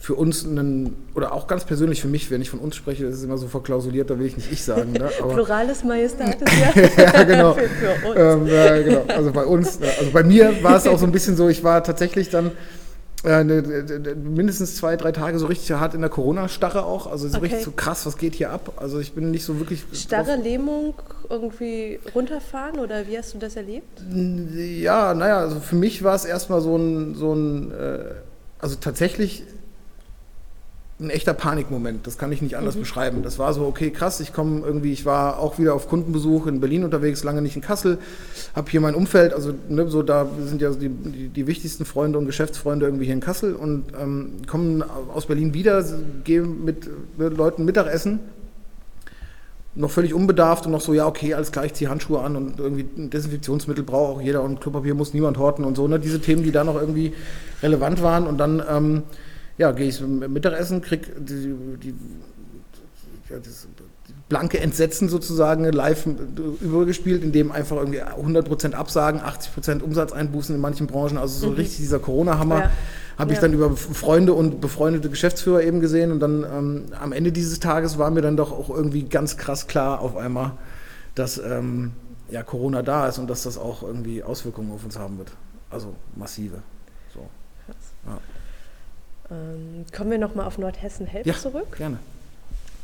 für 0.00 0.14
uns 0.14 0.44
ein, 0.44 0.94
oder 1.14 1.32
auch 1.32 1.48
ganz 1.48 1.64
persönlich 1.64 2.00
für 2.00 2.08
mich, 2.08 2.30
wenn 2.30 2.40
ich 2.40 2.50
von 2.50 2.60
uns 2.60 2.76
spreche, 2.76 3.04
das 3.04 3.16
ist 3.16 3.24
immer 3.24 3.36
so 3.36 3.48
verklausuliert, 3.48 4.10
da 4.10 4.18
will 4.18 4.26
ich 4.26 4.36
nicht 4.36 4.52
ich 4.52 4.64
sagen. 4.64 4.92
Ne? 4.92 5.10
Aber 5.20 5.34
Plurales 5.34 5.82
Majestatis, 5.82 6.48
ja. 6.96 7.02
ja, 7.02 7.24
genau. 7.24 7.54
für, 7.54 7.68
für 7.68 8.16
ähm, 8.16 8.46
ja, 8.46 8.82
genau. 8.82 9.04
Also 9.08 9.32
bei 9.32 9.44
uns, 9.44 9.80
also 9.82 10.10
bei 10.12 10.22
mir 10.22 10.62
war 10.62 10.76
es 10.76 10.86
auch 10.86 10.98
so 10.98 11.04
ein 11.04 11.12
bisschen 11.12 11.36
so, 11.36 11.48
ich 11.48 11.64
war 11.64 11.82
tatsächlich 11.82 12.30
dann 12.30 12.52
äh, 13.24 13.42
ne, 13.42 13.62
mindestens 14.14 14.76
zwei, 14.76 14.96
drei 14.96 15.12
Tage 15.12 15.38
so 15.38 15.46
richtig 15.46 15.70
hart 15.72 15.94
in 15.94 16.00
der 16.00 16.10
Corona-Starre 16.10 16.84
auch. 16.84 17.06
Also 17.06 17.28
so 17.28 17.38
okay. 17.38 17.46
richtig 17.46 17.64
so 17.64 17.72
krass, 17.72 18.06
was 18.06 18.16
geht 18.16 18.34
hier 18.34 18.50
ab? 18.50 18.74
Also 18.76 19.00
ich 19.00 19.12
bin 19.12 19.30
nicht 19.30 19.44
so 19.44 19.58
wirklich. 19.58 19.84
Starre 19.92 20.36
Lähmung 20.36 20.94
irgendwie 21.28 21.98
runterfahren 22.14 22.78
oder 22.78 23.06
wie 23.08 23.18
hast 23.18 23.34
du 23.34 23.38
das 23.38 23.56
erlebt? 23.56 24.00
Ja, 24.54 25.14
naja, 25.14 25.38
also 25.38 25.60
für 25.60 25.76
mich 25.76 26.04
war 26.04 26.14
es 26.14 26.24
erstmal 26.24 26.60
so 26.60 26.76
ein, 26.76 27.14
so 27.14 27.34
ein 27.34 27.72
äh, 27.72 28.04
also 28.60 28.76
tatsächlich 28.76 29.44
ein 31.00 31.10
echter 31.10 31.32
Panikmoment, 31.32 32.06
das 32.08 32.18
kann 32.18 32.32
ich 32.32 32.42
nicht 32.42 32.56
anders 32.56 32.74
mhm. 32.74 32.80
beschreiben. 32.80 33.22
Das 33.22 33.38
war 33.38 33.54
so, 33.54 33.64
okay, 33.66 33.90
krass, 33.90 34.18
ich 34.18 34.32
komme 34.32 34.66
irgendwie, 34.66 34.92
ich 34.92 35.06
war 35.06 35.38
auch 35.38 35.58
wieder 35.58 35.74
auf 35.74 35.88
Kundenbesuch 35.88 36.48
in 36.48 36.60
Berlin 36.60 36.82
unterwegs, 36.82 37.22
lange 37.22 37.40
nicht 37.40 37.54
in 37.54 37.62
Kassel, 37.62 37.98
habe 38.56 38.68
hier 38.68 38.80
mein 38.80 38.96
Umfeld, 38.96 39.32
also 39.32 39.54
ne, 39.68 39.88
so 39.88 40.02
da 40.02 40.26
sind 40.44 40.60
ja 40.60 40.70
die, 40.70 40.88
die, 40.88 41.28
die, 41.28 41.46
wichtigsten 41.46 41.84
Freunde 41.84 42.18
und 42.18 42.26
Geschäftsfreunde 42.26 42.86
irgendwie 42.86 43.04
hier 43.04 43.14
in 43.14 43.20
Kassel 43.20 43.54
und 43.54 43.84
ähm, 44.00 44.42
kommen 44.48 44.82
aus 45.14 45.26
Berlin 45.26 45.54
wieder, 45.54 45.84
gehen 46.24 46.64
mit, 46.64 46.90
mit 47.16 47.36
Leuten 47.36 47.64
Mittagessen, 47.64 48.18
noch 49.76 49.92
völlig 49.92 50.14
unbedarft 50.14 50.66
und 50.66 50.72
noch 50.72 50.80
so, 50.80 50.94
ja, 50.94 51.06
okay, 51.06 51.32
alles 51.32 51.52
klar, 51.52 51.64
ich 51.64 51.74
ziehe 51.74 51.88
Handschuhe 51.88 52.22
an 52.22 52.34
und 52.34 52.58
irgendwie 52.58 53.08
Desinfektionsmittel 53.08 53.84
braucht 53.84 54.16
auch 54.16 54.20
jeder 54.20 54.42
und 54.42 54.60
Klopapier 54.60 54.94
muss 54.94 55.14
niemand 55.14 55.38
horten 55.38 55.64
und 55.64 55.76
so, 55.76 55.86
ne, 55.86 56.00
diese 56.00 56.20
Themen, 56.20 56.42
die 56.42 56.50
da 56.50 56.64
noch 56.64 56.74
irgendwie 56.74 57.12
relevant 57.62 58.02
waren 58.02 58.26
und 58.26 58.38
dann... 58.38 58.60
Ähm, 58.68 59.02
ja, 59.58 59.72
gehe 59.72 59.88
ich 59.88 60.00
Mittagessen, 60.00 60.80
krieg 60.80 61.12
die, 61.18 61.54
die, 61.82 61.94
ja, 63.28 63.38
das 63.38 63.66
blanke 64.28 64.60
Entsetzen 64.60 65.08
sozusagen 65.08 65.64
live 65.64 66.06
übergespielt, 66.60 67.22
indem 67.22 67.50
einfach 67.50 67.76
irgendwie 67.76 68.02
100% 68.02 68.74
Absagen, 68.74 69.20
80% 69.20 69.80
Umsatzeinbußen 69.80 70.54
in 70.54 70.60
manchen 70.60 70.86
Branchen, 70.86 71.18
also 71.18 71.38
so 71.38 71.50
mhm. 71.50 71.56
richtig 71.56 71.78
dieser 71.78 71.98
Corona-Hammer. 71.98 72.58
Ja. 72.58 72.70
Habe 73.18 73.32
ich 73.32 73.38
ja. 73.38 73.42
dann 73.42 73.52
über 73.52 73.76
Freunde 73.76 74.32
und 74.32 74.60
befreundete 74.60 75.10
Geschäftsführer 75.10 75.62
eben 75.62 75.80
gesehen 75.80 76.12
und 76.12 76.20
dann 76.20 76.44
ähm, 76.44 76.84
am 77.00 77.12
Ende 77.12 77.32
dieses 77.32 77.58
Tages 77.58 77.98
war 77.98 78.10
mir 78.10 78.20
dann 78.22 78.36
doch 78.36 78.52
auch 78.52 78.70
irgendwie 78.70 79.02
ganz 79.02 79.36
krass 79.36 79.66
klar 79.66 80.00
auf 80.00 80.16
einmal, 80.16 80.52
dass 81.16 81.38
ähm, 81.38 81.92
ja, 82.30 82.44
Corona 82.44 82.82
da 82.82 83.08
ist 83.08 83.18
und 83.18 83.28
dass 83.28 83.42
das 83.42 83.58
auch 83.58 83.82
irgendwie 83.82 84.22
Auswirkungen 84.22 84.70
auf 84.70 84.84
uns 84.84 84.98
haben 84.98 85.18
wird. 85.18 85.32
Also 85.68 85.94
massive. 86.14 86.58
So. 87.12 87.28
Ja. 88.06 88.18
Ähm, 89.30 89.84
kommen 89.94 90.10
wir 90.10 90.18
nochmal 90.18 90.46
auf 90.46 90.58
Nordhessen 90.58 91.06
Help 91.06 91.26
ja, 91.26 91.34
zurück. 91.34 91.76
Gerne. 91.76 91.98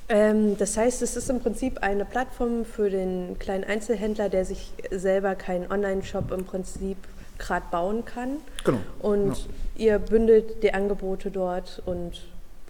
Ähm, 0.08 0.58
das 0.58 0.76
heißt, 0.76 1.00
es 1.02 1.16
ist 1.16 1.30
im 1.30 1.40
Prinzip 1.40 1.78
eine 1.82 2.04
Plattform 2.04 2.64
für 2.64 2.90
den 2.90 3.38
kleinen 3.38 3.64
Einzelhändler, 3.64 4.28
der 4.28 4.44
sich 4.44 4.72
selber 4.90 5.34
keinen 5.34 5.70
Online-Shop 5.70 6.30
im 6.30 6.44
Prinzip 6.44 6.98
gerade 7.38 7.64
bauen 7.70 8.04
kann. 8.04 8.36
Genau. 8.64 8.78
Und 9.00 9.36
ja. 9.76 9.86
ihr 9.86 9.98
bündelt 9.98 10.62
die 10.62 10.74
Angebote 10.74 11.30
dort 11.30 11.82
und 11.86 12.22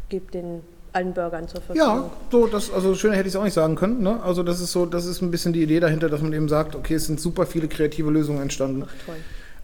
gebt 0.08 0.34
den 0.34 0.60
allen 0.92 1.12
Bürgern 1.12 1.48
zur 1.48 1.60
Verfügung. 1.60 1.88
Ja, 1.88 2.10
so 2.30 2.46
das 2.46 2.72
also 2.72 2.94
schöner 2.94 3.16
hätte 3.16 3.26
ich 3.26 3.34
es 3.34 3.36
auch 3.36 3.42
nicht 3.42 3.52
sagen 3.52 3.74
können. 3.74 4.00
Ne? 4.02 4.22
Also 4.22 4.44
das 4.44 4.60
ist 4.60 4.70
so, 4.70 4.86
das 4.86 5.06
ist 5.06 5.20
ein 5.22 5.32
bisschen 5.32 5.52
die 5.52 5.62
Idee 5.64 5.80
dahinter, 5.80 6.08
dass 6.08 6.22
man 6.22 6.32
eben 6.32 6.48
sagt, 6.48 6.76
okay, 6.76 6.94
es 6.94 7.06
sind 7.06 7.18
super 7.18 7.46
viele 7.46 7.66
kreative 7.66 8.10
Lösungen 8.10 8.40
entstanden. 8.40 8.84
Ach, 8.86 9.06
toll 9.06 9.16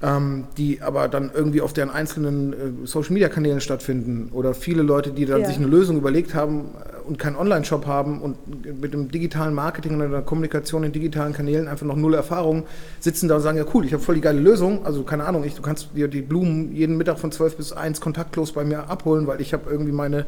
ähm, 0.03 0.47
die 0.57 0.81
aber 0.81 1.09
dann 1.09 1.31
irgendwie 1.33 1.61
auf 1.61 1.75
deren 1.75 1.91
einzelnen 1.91 2.53
äh, 2.53 2.87
Social-Media-Kanälen 2.87 3.61
stattfinden 3.61 4.31
oder 4.33 4.55
viele 4.55 4.83
Leute, 4.83 5.11
die 5.11 5.27
dann 5.27 5.43
ja. 5.43 5.47
sich 5.47 5.57
eine 5.57 5.67
Lösung 5.67 5.99
überlegt 5.99 6.35
haben 6.35 6.71
und 7.07 7.19
keinen 7.19 7.37
Online-Shop 7.37 7.87
haben 7.87 8.23
und 8.23 8.37
mit 8.81 8.95
dem 8.95 9.11
digitalen 9.11 9.53
Marketing 9.53 9.97
oder 9.97 10.09
der 10.09 10.23
Kommunikation 10.23 10.85
in 10.85 10.93
digitalen 10.93 11.35
Kanälen 11.35 11.69
einfach 11.69 11.85
noch 11.85 11.97
null 11.97 12.15
Erfahrung 12.15 12.65
sitzen 12.99 13.29
da 13.29 13.37
und 13.37 13.43
sagen, 13.43 13.59
ja 13.59 13.65
cool, 13.75 13.85
ich 13.85 13.93
habe 13.93 14.03
voll 14.03 14.15
die 14.15 14.23
geile 14.23 14.41
Lösung, 14.41 14.87
also 14.87 15.03
keine 15.03 15.25
Ahnung, 15.25 15.45
ich, 15.45 15.55
du 15.55 15.63
kannst 15.63 15.89
dir 15.95 16.09
die 16.09 16.23
Blumen 16.23 16.75
jeden 16.75 16.97
Mittag 16.97 17.19
von 17.19 17.31
12 17.31 17.57
bis 17.57 17.73
1 17.73 18.01
kontaktlos 18.01 18.53
bei 18.53 18.65
mir 18.65 18.89
abholen, 18.89 19.27
weil 19.27 19.41
ich 19.43 19.53
habe 19.53 19.71
irgendwie 19.71 19.93
meine 19.93 20.25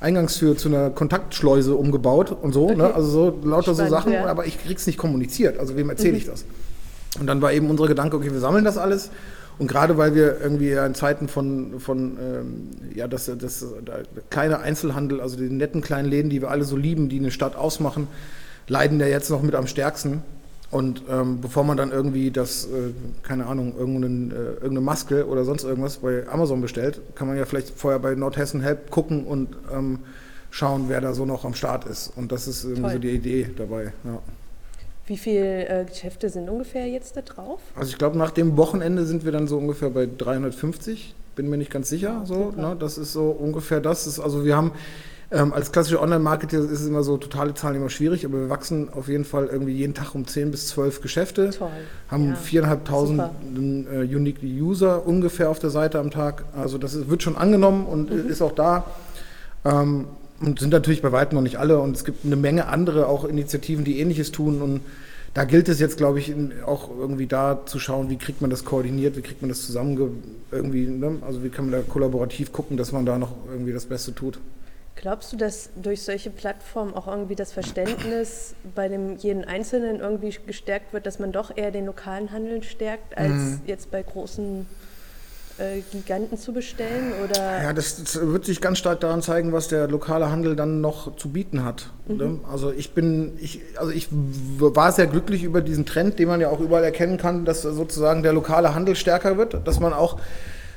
Eingangstür 0.00 0.56
zu 0.56 0.68
einer 0.68 0.90
Kontaktschleuse 0.90 1.74
umgebaut 1.74 2.32
und 2.32 2.52
so, 2.52 2.68
ne? 2.68 2.72
okay. 2.72 2.82
ne? 2.82 2.94
also 2.94 3.08
so 3.10 3.38
lauter 3.44 3.74
Spannend, 3.74 3.90
so 3.90 3.94
Sachen, 3.94 4.12
ja. 4.14 4.26
aber 4.26 4.46
ich 4.46 4.62
krieg's 4.62 4.86
nicht 4.86 4.98
kommuniziert, 4.98 5.58
also 5.58 5.76
wem 5.76 5.90
erzähle 5.90 6.12
mhm. 6.12 6.18
ich 6.18 6.26
das? 6.26 6.46
Und 7.18 7.26
dann 7.26 7.42
war 7.42 7.52
eben 7.52 7.68
unser 7.68 7.86
Gedanke, 7.88 8.16
okay, 8.16 8.32
wir 8.32 8.40
sammeln 8.40 8.64
das 8.64 8.78
alles. 8.78 9.10
Und 9.58 9.68
gerade 9.68 9.98
weil 9.98 10.14
wir 10.14 10.40
irgendwie 10.40 10.72
in 10.72 10.94
Zeiten 10.94 11.28
von, 11.28 11.78
von 11.78 12.16
ähm, 12.20 12.70
ja, 12.94 13.06
das, 13.06 13.26
das, 13.38 13.64
der 13.86 14.02
kleine 14.30 14.60
Einzelhandel, 14.60 15.20
also 15.20 15.36
die 15.36 15.50
netten 15.50 15.82
kleinen 15.82 16.08
Läden, 16.08 16.30
die 16.30 16.40
wir 16.40 16.50
alle 16.50 16.64
so 16.64 16.76
lieben, 16.76 17.08
die 17.08 17.18
eine 17.18 17.30
Stadt 17.30 17.54
ausmachen, 17.54 18.08
leiden 18.66 18.98
ja 18.98 19.06
jetzt 19.06 19.30
noch 19.30 19.42
mit 19.42 19.54
am 19.54 19.66
stärksten. 19.66 20.22
Und 20.70 21.02
ähm, 21.10 21.42
bevor 21.42 21.64
man 21.64 21.76
dann 21.76 21.92
irgendwie 21.92 22.30
das, 22.30 22.64
äh, 22.64 22.92
keine 23.22 23.46
Ahnung, 23.46 23.74
irgendeine, 23.78 24.34
äh, 24.34 24.52
irgendeine 24.54 24.80
Maske 24.80 25.26
oder 25.26 25.44
sonst 25.44 25.64
irgendwas 25.64 25.98
bei 25.98 26.26
Amazon 26.26 26.62
bestellt, 26.62 27.02
kann 27.14 27.28
man 27.28 27.36
ja 27.36 27.44
vielleicht 27.44 27.78
vorher 27.78 27.98
bei 27.98 28.14
Nordhessen 28.14 28.62
Help 28.62 28.90
gucken 28.90 29.26
und 29.26 29.50
ähm, 29.70 29.98
schauen, 30.50 30.86
wer 30.88 31.02
da 31.02 31.12
so 31.12 31.26
noch 31.26 31.44
am 31.44 31.52
Start 31.54 31.84
ist. 31.84 32.10
Und 32.16 32.32
das 32.32 32.48
ist 32.48 32.64
irgendwie 32.64 32.92
so 32.92 32.98
die 32.98 33.10
Idee 33.10 33.50
dabei. 33.54 33.92
Ja. 34.02 34.22
Wie 35.06 35.16
viele 35.16 35.68
äh, 35.68 35.84
Geschäfte 35.84 36.28
sind 36.30 36.48
ungefähr 36.48 36.86
jetzt 36.86 37.16
da 37.16 37.22
drauf? 37.22 37.60
Also 37.76 37.90
ich 37.90 37.98
glaube, 37.98 38.16
nach 38.16 38.30
dem 38.30 38.56
Wochenende 38.56 39.04
sind 39.04 39.24
wir 39.24 39.32
dann 39.32 39.48
so 39.48 39.58
ungefähr 39.58 39.90
bei 39.90 40.06
350. 40.18 41.14
Bin 41.34 41.48
mir 41.50 41.56
nicht 41.56 41.70
ganz 41.70 41.88
sicher. 41.88 42.22
So, 42.24 42.52
ne? 42.56 42.76
Das 42.78 42.98
ist 42.98 43.12
so 43.12 43.30
ungefähr 43.30 43.80
das. 43.80 44.06
Ist, 44.06 44.20
also 44.20 44.44
wir 44.44 44.56
haben 44.56 44.72
Ähm, 45.34 45.54
als 45.54 45.72
klassischer 45.72 46.02
Online-Marketer 46.02 46.58
ist 46.58 46.70
es 46.82 46.86
immer 46.86 47.02
so, 47.02 47.16
totale 47.16 47.54
Zahlen 47.54 47.76
immer 47.76 47.88
schwierig, 47.88 48.26
aber 48.26 48.38
wir 48.38 48.50
wachsen 48.50 48.90
auf 48.92 49.08
jeden 49.08 49.24
Fall 49.24 49.46
irgendwie 49.46 49.72
jeden 49.72 49.94
Tag 49.94 50.14
um 50.14 50.26
10 50.26 50.50
bis 50.50 50.68
12 50.68 51.00
Geschäfte. 51.00 51.48
Toll. 51.48 51.70
Haben 52.10 52.36
Ja. 52.52 52.60
4.500 52.60 53.30
äh, 53.90 54.14
Unique 54.14 54.42
User 54.42 55.06
ungefähr 55.06 55.48
auf 55.48 55.58
der 55.58 55.70
Seite 55.70 55.98
am 56.00 56.10
Tag. 56.10 56.44
Also 56.54 56.76
das 56.76 56.92
ist, 56.92 57.08
wird 57.08 57.22
schon 57.22 57.36
angenommen 57.38 57.86
und 57.86 58.10
Mhm. 58.10 58.28
ist 58.28 58.42
auch 58.42 58.52
da. 58.52 58.84
Ähm, 59.64 60.06
und 60.42 60.58
sind 60.58 60.70
natürlich 60.70 61.02
bei 61.02 61.12
weitem 61.12 61.36
noch 61.36 61.42
nicht 61.42 61.58
alle. 61.58 61.78
Und 61.80 61.96
es 61.96 62.04
gibt 62.04 62.24
eine 62.24 62.36
Menge 62.36 62.66
andere 62.66 63.06
auch 63.06 63.24
Initiativen, 63.24 63.84
die 63.84 64.00
ähnliches 64.00 64.32
tun. 64.32 64.60
Und 64.60 64.80
da 65.34 65.44
gilt 65.44 65.68
es 65.68 65.80
jetzt, 65.80 65.96
glaube 65.96 66.18
ich, 66.18 66.34
auch 66.66 66.90
irgendwie 66.90 67.26
da 67.26 67.64
zu 67.64 67.78
schauen, 67.78 68.10
wie 68.10 68.18
kriegt 68.18 68.40
man 68.42 68.50
das 68.50 68.64
koordiniert, 68.64 69.16
wie 69.16 69.22
kriegt 69.22 69.40
man 69.40 69.48
das 69.48 69.64
zusammen 69.64 70.22
irgendwie, 70.50 70.86
ne? 70.86 71.18
also 71.22 71.42
wie 71.42 71.48
kann 71.48 71.70
man 71.70 71.80
da 71.80 71.86
kollaborativ 71.86 72.52
gucken, 72.52 72.76
dass 72.76 72.92
man 72.92 73.06
da 73.06 73.18
noch 73.18 73.32
irgendwie 73.50 73.72
das 73.72 73.86
Beste 73.86 74.14
tut. 74.14 74.38
Glaubst 74.94 75.32
du, 75.32 75.38
dass 75.38 75.70
durch 75.74 76.02
solche 76.02 76.28
Plattformen 76.28 76.92
auch 76.92 77.08
irgendwie 77.08 77.34
das 77.34 77.50
Verständnis 77.50 78.54
bei 78.74 78.88
dem 78.88 79.16
jeden 79.16 79.44
Einzelnen 79.44 80.00
irgendwie 80.00 80.36
gestärkt 80.46 80.92
wird, 80.92 81.06
dass 81.06 81.18
man 81.18 81.32
doch 81.32 81.56
eher 81.56 81.70
den 81.70 81.86
lokalen 81.86 82.30
Handel 82.30 82.62
stärkt, 82.62 83.16
als 83.16 83.32
Mhm. 83.32 83.60
jetzt 83.66 83.90
bei 83.90 84.02
großen 84.02 84.66
Giganten 85.90 86.36
zu 86.38 86.52
bestellen? 86.52 87.12
Oder 87.24 87.62
Ja, 87.62 87.72
das, 87.72 88.02
das 88.02 88.20
wird 88.20 88.44
sich 88.44 88.60
ganz 88.60 88.78
stark 88.78 89.00
daran 89.00 89.22
zeigen, 89.22 89.52
was 89.52 89.68
der 89.68 89.88
lokale 89.88 90.30
Handel 90.30 90.56
dann 90.56 90.80
noch 90.80 91.16
zu 91.16 91.30
bieten 91.30 91.64
hat. 91.64 91.90
ne? 92.06 92.40
Also 92.50 92.72
ich 92.72 92.92
bin, 92.92 93.32
ich, 93.40 93.60
also 93.76 93.92
ich 93.92 94.08
war 94.10 94.92
sehr 94.92 95.06
glücklich 95.06 95.44
über 95.44 95.60
diesen 95.60 95.86
Trend, 95.86 96.18
den 96.18 96.28
man 96.28 96.40
ja 96.40 96.48
auch 96.48 96.60
überall 96.60 96.84
erkennen 96.84 97.16
kann, 97.16 97.44
dass 97.44 97.62
sozusagen 97.62 98.22
der 98.22 98.32
lokale 98.32 98.74
Handel 98.74 98.96
stärker 98.96 99.36
wird, 99.36 99.66
dass 99.66 99.80
man 99.80 99.92
auch 99.92 100.18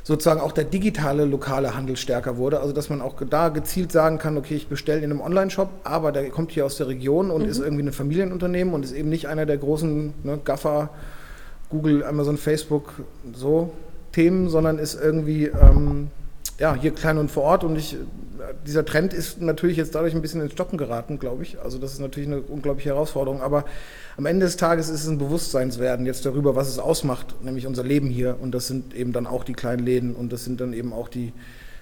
sozusagen 0.05 0.39
auch 0.39 0.51
der 0.51 0.65
digitale 0.65 1.25
lokale 1.25 1.75
Handel 1.75 1.97
stärker 1.97 2.37
wurde. 2.37 2.59
Also 2.59 2.73
dass 2.73 2.89
man 2.89 3.01
auch 3.01 3.15
da 3.27 3.49
gezielt 3.49 3.91
sagen 3.91 4.19
kann, 4.19 4.37
okay, 4.37 4.53
ich 4.53 4.67
bestelle 4.67 4.99
in 4.99 5.11
einem 5.11 5.19
Online-Shop, 5.19 5.69
aber 5.83 6.11
der 6.11 6.29
kommt 6.29 6.51
hier 6.51 6.65
aus 6.65 6.77
der 6.77 6.87
Region 6.87 7.31
und 7.31 7.45
ist 7.45 7.57
irgendwie 7.57 7.83
ein 7.83 7.91
Familienunternehmen 7.91 8.73
und 8.73 8.85
ist 8.85 8.91
eben 8.91 9.09
nicht 9.09 9.27
einer 9.27 9.47
der 9.47 9.57
großen 9.57 10.13
ne, 10.23 10.39
Gaffer, 10.43 10.89
Google, 11.69 12.03
Amazon, 12.03 12.37
Facebook, 12.37 12.93
so 13.33 13.71
Themen, 14.15 14.47
sondern 14.47 14.79
ist 14.79 14.97
irgendwie 14.99 15.47
ähm, 15.47 16.07
ja, 16.57 16.73
hier 16.73 16.91
klein 16.91 17.17
und 17.17 17.29
vor 17.29 17.43
Ort. 17.43 17.65
Und 17.65 17.75
ich, 17.75 17.97
dieser 18.65 18.85
Trend 18.85 19.13
ist 19.13 19.41
natürlich 19.41 19.75
jetzt 19.75 19.93
dadurch 19.93 20.15
ein 20.15 20.21
bisschen 20.21 20.39
ins 20.39 20.53
Stocken 20.53 20.77
geraten, 20.77 21.19
glaube 21.19 21.43
ich. 21.43 21.59
Also 21.59 21.77
das 21.77 21.91
ist 21.91 21.99
natürlich 21.99 22.29
eine 22.29 22.39
unglaubliche 22.39 22.89
Herausforderung. 22.89 23.41
Aber 23.41 23.65
am 24.15 24.25
Ende 24.25 24.45
des 24.45 24.55
Tages 24.55 24.87
ist 24.87 25.01
es 25.01 25.09
ein 25.09 25.17
Bewusstseinswerden 25.17 26.05
jetzt 26.05 26.25
darüber, 26.25 26.55
was 26.55 26.69
es 26.69 26.79
ausmacht, 26.79 27.35
nämlich 27.43 27.67
unser 27.67 27.83
Leben 27.83 28.09
hier. 28.09 28.37
Und 28.39 28.55
das 28.55 28.67
sind 28.67 28.95
eben 28.95 29.11
dann 29.11 29.27
auch 29.27 29.43
die 29.43 29.53
kleinen 29.53 29.85
Läden 29.85 30.15
und 30.15 30.31
das 30.31 30.45
sind 30.45 30.61
dann 30.61 30.71
eben 30.71 30.93
auch 30.93 31.09
die 31.09 31.33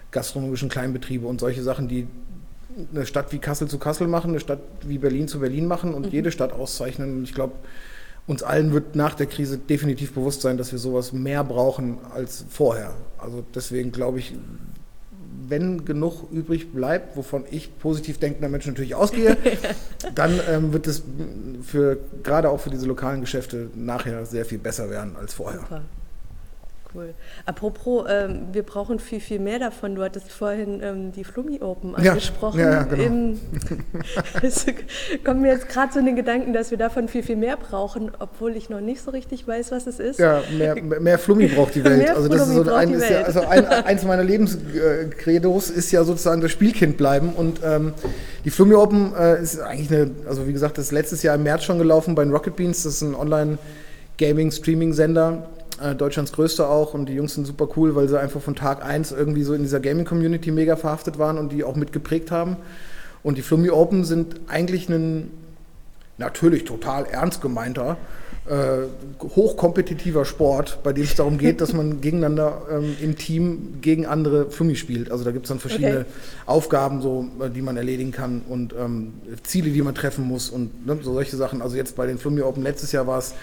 gastronomischen 0.10 0.70
Kleinbetriebe 0.70 1.28
und 1.28 1.40
solche 1.40 1.62
Sachen, 1.62 1.88
die 1.88 2.08
eine 2.94 3.06
Stadt 3.06 3.32
wie 3.32 3.38
Kassel 3.38 3.68
zu 3.68 3.78
Kassel 3.78 4.08
machen, 4.08 4.32
eine 4.32 4.40
Stadt 4.40 4.62
wie 4.88 4.98
Berlin 4.98 5.28
zu 5.28 5.40
Berlin 5.40 5.68
machen 5.68 5.94
und 5.94 6.12
jede 6.12 6.32
Stadt 6.32 6.52
auszeichnen. 6.52 7.18
Und 7.18 7.24
ich 7.26 7.36
glaube, 7.36 7.54
uns 8.26 8.44
allen 8.44 8.72
wird 8.72 8.96
nach 8.96 9.16
der 9.16 9.28
Krise 9.28 9.58
definitiv 9.58 10.14
bewusst 10.14 10.42
sein, 10.42 10.58
dass 10.58 10.72
wir 10.72 10.80
sowas 10.80 11.12
mehr 11.12 11.44
brauchen 11.44 11.98
als 12.14 12.46
vorher. 12.50 12.94
Also 13.18 13.44
deswegen 13.54 13.92
glaube 13.92 14.20
ich, 14.20 14.34
wenn 15.48 15.84
genug 15.84 16.32
übrig 16.32 16.72
bleibt, 16.72 17.18
wovon 17.18 17.44
ich 17.52 17.78
positiv 17.80 18.18
denkender 18.18 18.48
Mensch 18.48 18.66
natürlich 18.66 18.96
ausgehe, 18.96 19.38
dann 20.16 20.40
ähm, 20.50 20.72
wird 20.72 20.88
es 20.88 21.04
für 21.64 21.98
gerade 22.24 22.50
auch 22.50 22.62
für 22.62 22.70
diese 22.70 22.86
lokalen 22.86 23.22
Geschäfte 23.22 23.70
nachher 23.76 24.26
sehr 24.26 24.46
viel 24.46 24.60
besser 24.60 24.90
werden 24.90 25.16
als 25.18 25.34
vorher. 25.34 25.60
Super. 25.60 25.82
Cool. 26.96 27.14
Apropos, 27.46 28.06
ähm, 28.08 28.48
wir 28.52 28.64
brauchen 28.64 29.00
viel, 29.00 29.20
viel 29.20 29.40
mehr 29.40 29.58
davon. 29.58 29.96
Du 29.96 30.04
hattest 30.04 30.32
vorhin 30.32 30.80
ähm, 30.84 31.12
die 31.12 31.24
Flummi 31.24 31.60
Open 31.62 31.96
angesprochen. 31.96 32.60
ja, 32.60 32.72
ja, 32.72 32.84
genau. 32.84 33.04
Im, 33.04 33.40
es 34.42 34.66
kommt 35.24 35.42
mir 35.42 35.54
jetzt 35.54 35.70
gerade 35.70 35.92
so 35.92 35.98
in 36.00 36.06
den 36.06 36.16
Gedanken, 36.16 36.54
dass 36.54 36.70
wir 36.72 36.78
davon 36.78 37.08
viel, 37.08 37.24
viel 37.24 37.36
mehr 37.36 37.58
brauchen, 37.58 38.12
obwohl 38.20 38.56
ich 38.56 38.70
noch 38.70 38.82
nicht 38.82 39.02
so 39.02 39.10
richtig 39.12 39.48
weiß, 39.48 39.72
was 39.72 39.88
es 39.88 40.00
ist. 40.00 40.20
Ja, 40.20 40.44
mehr, 40.56 40.76
mehr 40.76 41.18
Flummi 41.18 41.48
braucht 41.48 41.74
die 41.76 41.84
Welt. 41.86 41.98
Mehr 41.98 42.16
also 42.16 42.30
das 42.30 42.48
ist 42.48 42.54
so 42.54 42.72
ein, 42.74 42.94
ist 42.94 43.10
ja, 43.10 43.22
also 43.22 43.42
ein, 43.42 43.66
eins 43.66 44.04
meiner 44.04 44.24
Lebenskredos 44.24 45.72
ist 45.72 45.92
ja 45.92 46.04
sozusagen 46.04 46.42
das 46.42 46.52
Spielkind 46.52 46.98
bleiben. 46.98 47.34
Und 47.34 47.62
ähm, 47.64 47.94
die 48.46 48.52
Flummi 48.52 48.76
Open 48.76 49.16
äh, 49.16 49.42
ist 49.42 49.60
eigentlich 49.60 49.92
eine, 49.92 50.12
also 50.28 50.48
wie 50.48 50.54
gesagt, 50.54 50.78
das 50.78 50.86
ist 50.86 50.92
letztes 50.92 51.24
Jahr 51.24 51.34
im 51.36 51.42
März 51.44 51.64
schon 51.64 51.80
gelaufen 51.80 52.16
bei 52.16 52.24
den 52.24 52.32
Rocket 52.32 52.56
Beans. 52.56 52.84
Das 52.84 52.94
ist 52.96 53.02
ein 53.02 53.16
Online-Gaming-Streaming-Sender. 53.16 55.50
Äh, 55.82 55.96
Deutschlands 55.96 56.32
größter 56.32 56.70
auch 56.70 56.94
und 56.94 57.08
die 57.08 57.14
Jungs 57.14 57.34
sind 57.34 57.46
super 57.46 57.68
cool, 57.76 57.96
weil 57.96 58.08
sie 58.08 58.20
einfach 58.20 58.42
von 58.42 58.56
Tag 58.56 58.86
1 58.86 59.12
irgendwie 59.12 59.44
so 59.44 59.54
in 59.54 59.64
dieser 59.64 59.80
Gaming-Community 59.80 60.52
mega 60.52 60.76
verhaftet 60.76 61.18
waren 61.18 61.38
und 61.38 61.52
die 61.52 61.64
auch 61.64 61.76
mitgeprägt 61.76 62.32
haben. 62.32 62.58
Und 63.24 63.38
die 63.38 63.42
Flummi 63.42 63.70
Open 63.70 64.04
sind 64.04 64.42
eigentlich 64.48 64.90
ein 64.90 65.32
natürlich 66.18 66.66
total 66.66 67.06
ernst 67.06 67.42
gemeinter, 67.42 67.98
äh, 68.46 68.88
hochkompetitiver 69.22 70.26
Sport, 70.26 70.80
bei 70.84 70.92
dem 70.92 71.06
es 71.06 71.16
darum 71.16 71.38
geht, 71.38 71.62
dass 71.62 71.74
man 71.74 72.02
gegeneinander 72.02 72.64
ähm, 72.70 72.96
im 73.02 73.16
Team 73.16 73.76
gegen 73.82 74.06
andere 74.06 74.52
Flummi 74.52 74.76
spielt. 74.76 75.12
Also 75.12 75.24
da 75.24 75.32
gibt 75.32 75.46
es 75.46 75.50
dann 75.50 75.60
verschiedene 75.60 76.02
Okay. 76.02 76.06
Aufgaben, 76.46 77.02
so, 77.02 77.30
äh, 77.40 77.50
die 77.50 77.62
man 77.62 77.78
erledigen 77.78 78.12
kann 78.12 78.42
und 78.48 78.74
ähm, 78.78 79.14
Ziele, 79.44 79.70
die 79.70 79.82
man 79.82 79.96
treffen 79.96 80.28
muss 80.28 80.50
und 80.50 80.86
ne, 80.86 80.98
so 81.02 81.14
solche 81.14 81.38
Sachen. 81.38 81.62
Also 81.62 81.78
jetzt 81.78 81.96
bei 81.96 82.06
den 82.06 82.18
Flummi 82.18 82.42
Open 82.42 82.64
letztes 82.64 82.92
Jahr 82.92 83.08
war 83.08 83.20
es, 83.20 83.34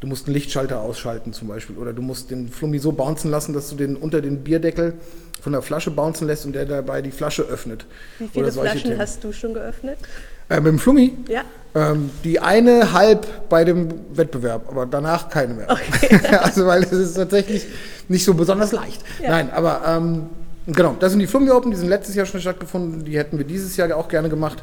du 0.00 0.06
musst 0.06 0.26
einen 0.26 0.34
Lichtschalter 0.34 0.80
ausschalten 0.80 1.32
zum 1.32 1.48
Beispiel 1.48 1.76
oder 1.76 1.92
du 1.92 2.02
musst 2.02 2.30
den 2.30 2.48
Flummi 2.48 2.78
so 2.78 2.92
bouncen 2.92 3.30
lassen, 3.30 3.52
dass 3.52 3.70
du 3.70 3.76
den 3.76 3.96
unter 3.96 4.20
den 4.20 4.44
Bierdeckel 4.44 4.94
von 5.40 5.52
der 5.52 5.62
Flasche 5.62 5.90
bouncen 5.90 6.26
lässt 6.26 6.44
und 6.44 6.54
der 6.54 6.66
dabei 6.66 7.02
die 7.02 7.10
Flasche 7.10 7.42
öffnet. 7.42 7.86
Wie 8.18 8.28
viele 8.28 8.52
Flaschen 8.52 8.82
Themen. 8.82 8.98
hast 8.98 9.22
du 9.22 9.32
schon 9.32 9.54
geöffnet? 9.54 9.98
Äh, 10.48 10.56
mit 10.56 10.66
dem 10.66 10.78
Flummi? 10.78 11.12
Ja. 11.28 11.42
Ähm, 11.74 12.10
die 12.24 12.40
eine 12.40 12.92
halb 12.92 13.48
bei 13.48 13.64
dem 13.64 13.88
Wettbewerb, 14.14 14.68
aber 14.68 14.86
danach 14.86 15.28
keine 15.28 15.54
mehr. 15.54 15.68
also 16.42 16.66
weil 16.66 16.82
es 16.82 16.92
ist 16.92 17.14
tatsächlich 17.14 17.66
nicht 18.08 18.24
so 18.24 18.34
besonders 18.34 18.72
leicht. 18.72 19.02
Ja. 19.22 19.30
Nein, 19.30 19.50
aber 19.50 19.82
ähm, 19.86 20.26
genau, 20.66 20.96
das 20.98 21.12
sind 21.12 21.20
die 21.20 21.26
Flummi 21.26 21.50
Open, 21.50 21.70
die 21.70 21.76
sind 21.76 21.88
letztes 21.88 22.14
Jahr 22.14 22.26
schon 22.26 22.40
stattgefunden, 22.40 23.04
die 23.04 23.18
hätten 23.18 23.38
wir 23.38 23.44
dieses 23.44 23.76
Jahr 23.76 23.94
auch 23.96 24.08
gerne 24.08 24.28
gemacht. 24.28 24.62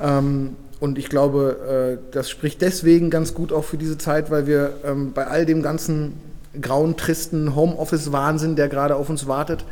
Ähm, 0.00 0.56
und 0.80 0.98
ich 0.98 1.08
glaube, 1.08 1.98
äh, 2.00 2.12
das 2.12 2.30
spricht 2.30 2.62
deswegen 2.62 3.10
ganz 3.10 3.34
gut 3.34 3.52
auch 3.52 3.64
für 3.64 3.76
diese 3.76 3.98
Zeit, 3.98 4.30
weil 4.30 4.46
wir 4.46 4.72
ähm, 4.84 5.12
bei 5.12 5.26
all 5.26 5.46
dem 5.46 5.62
ganzen 5.62 6.14
grauen, 6.60 6.96
tristen 6.96 7.54
Homeoffice-Wahnsinn, 7.54 8.56
der 8.56 8.68
gerade 8.68 8.96
auf 8.96 9.08
uns 9.08 9.26
wartet, 9.28 9.64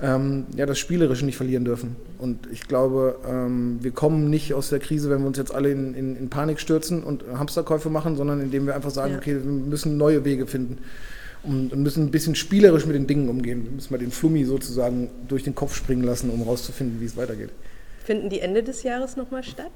ähm, 0.00 0.46
ja, 0.56 0.66
das 0.66 0.78
Spielerische 0.78 1.24
nicht 1.24 1.36
verlieren 1.36 1.64
dürfen. 1.64 1.96
Und 2.18 2.48
ich 2.50 2.68
glaube, 2.68 3.16
ähm, 3.28 3.78
wir 3.80 3.92
kommen 3.92 4.30
nicht 4.30 4.52
aus 4.52 4.68
der 4.68 4.78
Krise, 4.78 5.10
wenn 5.10 5.20
wir 5.20 5.26
uns 5.26 5.38
jetzt 5.38 5.54
alle 5.54 5.70
in, 5.70 5.94
in, 5.94 6.16
in 6.16 6.28
Panik 6.28 6.60
stürzen 6.60 7.02
und 7.02 7.24
Hamsterkäufe 7.34 7.88
machen, 7.88 8.16
sondern 8.16 8.40
indem 8.40 8.66
wir 8.66 8.74
einfach 8.74 8.90
sagen, 8.90 9.12
Ja. 9.12 9.18
okay, 9.18 9.34
wir 9.34 9.50
müssen 9.50 9.96
neue 9.96 10.24
Wege 10.24 10.46
finden 10.46 10.78
und, 11.44 11.72
und 11.72 11.82
müssen 11.82 12.04
ein 12.04 12.10
bisschen 12.10 12.34
spielerisch 12.34 12.84
mit 12.84 12.94
den 12.94 13.06
Dingen 13.06 13.28
umgehen. 13.28 13.64
Wir 13.64 13.70
müssen 13.70 13.92
mal 13.92 13.98
den 13.98 14.10
Flummi 14.10 14.44
sozusagen 14.44 15.08
durch 15.28 15.44
den 15.44 15.54
Kopf 15.54 15.74
springen 15.74 16.02
lassen, 16.02 16.30
um 16.30 16.42
rauszufinden, 16.42 17.00
wie 17.00 17.06
es 17.06 17.16
weitergeht. 17.16 17.50
Finden 18.04 18.28
die 18.28 18.40
Ende 18.40 18.62
des 18.62 18.82
Jahres 18.82 19.16
nochmal 19.16 19.44
statt? 19.44 19.70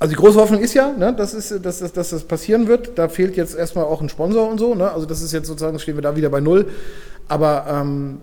Also 0.00 0.14
die 0.14 0.20
große 0.20 0.38
Hoffnung 0.38 0.60
ist 0.60 0.74
ja, 0.74 0.92
ne, 0.92 1.12
dass, 1.12 1.34
ist, 1.34 1.64
dass, 1.64 1.80
dass, 1.80 1.92
dass 1.92 2.10
das 2.10 2.24
passieren 2.24 2.68
wird. 2.68 2.96
Da 2.96 3.08
fehlt 3.08 3.36
jetzt 3.36 3.56
erstmal 3.56 3.84
auch 3.84 4.00
ein 4.00 4.08
Sponsor 4.08 4.48
und 4.48 4.58
so. 4.58 4.74
Ne? 4.74 4.90
Also 4.90 5.06
das 5.06 5.22
ist 5.22 5.32
jetzt 5.32 5.48
sozusagen, 5.48 5.78
stehen 5.78 5.96
wir 5.96 6.02
da 6.02 6.14
wieder 6.14 6.30
bei 6.30 6.40
Null. 6.40 6.70
Aber 7.26 7.66
ähm, 7.68 8.20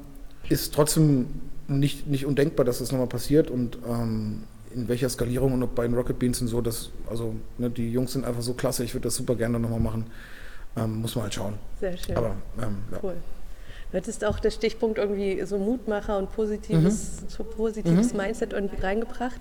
ist 0.47 0.73
trotzdem 0.73 1.27
nicht, 1.67 2.07
nicht 2.07 2.25
undenkbar, 2.25 2.65
dass 2.65 2.79
das 2.79 2.91
nochmal 2.91 3.07
passiert. 3.07 3.51
Und 3.51 3.77
ähm, 3.87 4.43
in 4.73 4.87
welcher 4.87 5.09
Skalierung 5.09 5.53
und 5.53 5.63
ob 5.63 5.75
bei 5.75 5.85
den 5.85 5.95
Rocket 5.95 6.17
Beans 6.17 6.41
und 6.41 6.47
so, 6.47 6.61
das, 6.61 6.91
also 7.09 7.35
ne, 7.57 7.69
die 7.69 7.91
Jungs 7.91 8.13
sind 8.13 8.25
einfach 8.25 8.41
so 8.41 8.53
klasse, 8.53 8.83
ich 8.83 8.93
würde 8.93 9.05
das 9.05 9.15
super 9.15 9.35
gerne 9.35 9.59
nochmal 9.59 9.79
machen. 9.79 10.05
Ähm, 10.77 11.01
muss 11.01 11.15
man 11.15 11.23
halt 11.23 11.33
schauen. 11.33 11.53
Sehr 11.79 11.97
schön. 11.97 12.15
Aber 12.15 12.35
ähm, 12.61 12.77
ja. 12.91 12.99
Cool. 13.01 13.15
Du 13.91 13.97
hattest 13.97 14.25
auch 14.25 14.39
der 14.39 14.51
Stichpunkt 14.51 14.97
irgendwie 14.97 15.41
so 15.45 15.57
Mutmacher 15.57 16.17
und 16.17 16.31
positives, 16.33 17.21
so 17.29 17.43
positives 17.43 18.13
Mindset 18.13 18.51
irgendwie 18.51 18.81
reingebracht. 18.81 19.39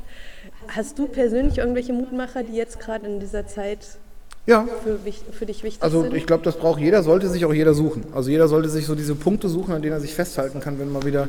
Hast 0.69 0.99
du 0.99 1.07
persönlich 1.07 1.59
irgendwelche 1.59 1.93
Mutmacher, 1.93 2.43
die 2.43 2.55
jetzt 2.55 2.81
gerade 2.81 3.07
in 3.07 3.21
dieser 3.21 3.47
Zeit 3.47 3.99
ja, 4.47 4.67
für, 4.83 4.99
für 5.33 5.47
dich 5.47 5.63
wichtig 5.63 5.83
Also 5.83 6.03
sind? 6.03 6.15
ich 6.15 6.27
glaube, 6.27 6.45
das 6.45 6.57
braucht 6.57 6.81
jeder, 6.81 7.03
sollte 7.03 7.29
sich 7.29 7.45
auch 7.45 7.55
jeder 7.55 7.75
suchen. 7.75 8.05
Also 8.13 8.31
jeder 8.31 8.49
sollte 8.49 8.69
sich 8.69 8.87
so 8.87 8.95
diese 8.95 9.15
Punkte 9.15 9.49
suchen, 9.49 9.73
an 9.75 9.83
denen 9.83 9.95
er 9.95 10.01
sich 10.01 10.15
festhalten 10.15 10.61
kann, 10.61 10.79
wenn 10.79 10.93
mal 10.93 11.05
wieder, 11.05 11.29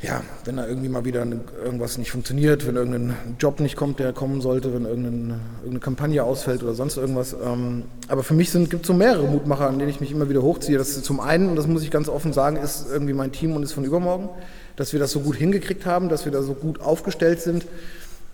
ja, 0.00 0.22
wenn 0.44 0.56
da 0.56 0.68
irgendwie 0.68 0.88
mal 0.88 1.04
wieder 1.04 1.26
irgendwas 1.64 1.98
nicht 1.98 2.12
funktioniert, 2.12 2.66
wenn 2.66 2.76
irgendein 2.76 3.16
Job 3.40 3.58
nicht 3.58 3.74
kommt, 3.74 3.98
der 3.98 4.12
kommen 4.12 4.40
sollte, 4.40 4.72
wenn 4.72 4.84
irgendeine, 4.84 5.40
irgendeine 5.58 5.80
Kampagne 5.80 6.22
ausfällt 6.22 6.62
oder 6.62 6.74
sonst 6.74 6.96
irgendwas. 6.96 7.32
Ähm, 7.32 7.84
aber 8.06 8.22
für 8.22 8.34
mich 8.34 8.52
gibt 8.52 8.82
es 8.82 8.86
so 8.86 8.94
mehrere 8.94 9.26
Mutmacher, 9.26 9.66
an 9.66 9.78
denen 9.78 9.90
ich 9.90 10.00
mich 10.00 10.12
immer 10.12 10.28
wieder 10.28 10.42
hochziehe. 10.42 10.78
Das 10.78 10.90
ist 10.90 11.04
zum 11.04 11.18
einen, 11.18 11.48
und 11.48 11.56
das 11.56 11.66
muss 11.66 11.82
ich 11.82 11.90
ganz 11.90 12.08
offen 12.08 12.32
sagen, 12.32 12.56
ist 12.56 12.86
irgendwie 12.88 13.14
mein 13.14 13.32
Team 13.32 13.56
und 13.56 13.62
ist 13.64 13.72
von 13.72 13.84
übermorgen, 13.84 14.28
dass 14.76 14.92
wir 14.92 15.00
das 15.00 15.12
so 15.12 15.20
gut 15.20 15.36
hingekriegt 15.36 15.86
haben, 15.86 16.08
dass 16.08 16.24
wir 16.24 16.32
da 16.32 16.42
so 16.42 16.54
gut 16.54 16.80
aufgestellt 16.80 17.40
sind 17.40 17.64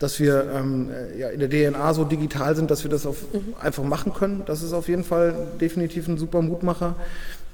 dass 0.01 0.19
wir 0.19 0.51
ähm, 0.55 0.89
ja, 1.17 1.29
in 1.29 1.39
der 1.39 1.51
DNA 1.51 1.93
so 1.95 2.05
digital 2.05 2.57
sind, 2.57 2.71
dass 2.71 2.83
wir 2.83 2.91
das 2.91 3.05
auf, 3.05 3.19
einfach 3.61 3.85
machen 3.85 4.15
können. 4.15 4.43
Das 4.47 4.63
ist 4.63 4.73
auf 4.73 4.89
jeden 4.89 5.05
Fall 5.05 5.35
definitiv 5.61 6.09
ein 6.09 6.17
super 6.17 6.41
Mutmacher. 6.41 6.97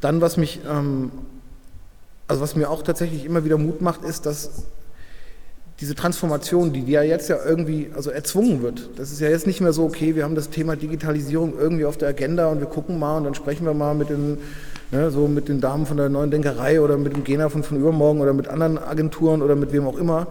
Dann, 0.00 0.20
was 0.20 0.36
mich, 0.36 0.60
ähm, 0.70 1.10
also 2.28 2.40
was 2.40 2.54
mir 2.54 2.70
auch 2.70 2.82
tatsächlich 2.82 3.24
immer 3.24 3.44
wieder 3.44 3.58
Mut 3.58 3.80
macht, 3.80 4.04
ist, 4.04 4.26
dass 4.26 4.62
diese 5.80 5.96
Transformation, 5.96 6.72
die 6.72 6.84
ja 6.84 7.02
jetzt 7.02 7.28
ja 7.28 7.36
irgendwie 7.44 7.90
also 7.94 8.10
erzwungen 8.10 8.62
wird. 8.62 8.90
Das 8.96 9.10
ist 9.10 9.20
ja 9.20 9.28
jetzt 9.28 9.48
nicht 9.48 9.60
mehr 9.60 9.72
so, 9.72 9.84
okay, 9.84 10.14
wir 10.14 10.22
haben 10.22 10.36
das 10.36 10.48
Thema 10.48 10.76
Digitalisierung 10.76 11.58
irgendwie 11.58 11.84
auf 11.84 11.96
der 11.96 12.10
Agenda 12.10 12.46
und 12.46 12.60
wir 12.60 12.68
gucken 12.68 12.98
mal 13.00 13.18
und 13.18 13.24
dann 13.24 13.34
sprechen 13.34 13.66
wir 13.66 13.74
mal 13.74 13.94
mit 13.94 14.08
den, 14.08 14.38
ne, 14.90 15.10
so 15.10 15.28
mit 15.28 15.48
den 15.48 15.60
Damen 15.60 15.86
von 15.86 15.96
der 15.96 16.08
neuen 16.08 16.30
Denkerei 16.30 16.80
oder 16.80 16.96
mit 16.96 17.14
dem 17.14 17.24
Gena 17.24 17.48
von, 17.48 17.62
von 17.62 17.78
übermorgen 17.78 18.20
oder 18.20 18.32
mit 18.32 18.48
anderen 18.48 18.78
Agenturen 18.78 19.42
oder 19.42 19.56
mit 19.56 19.72
wem 19.72 19.86
auch 19.86 19.96
immer 19.96 20.28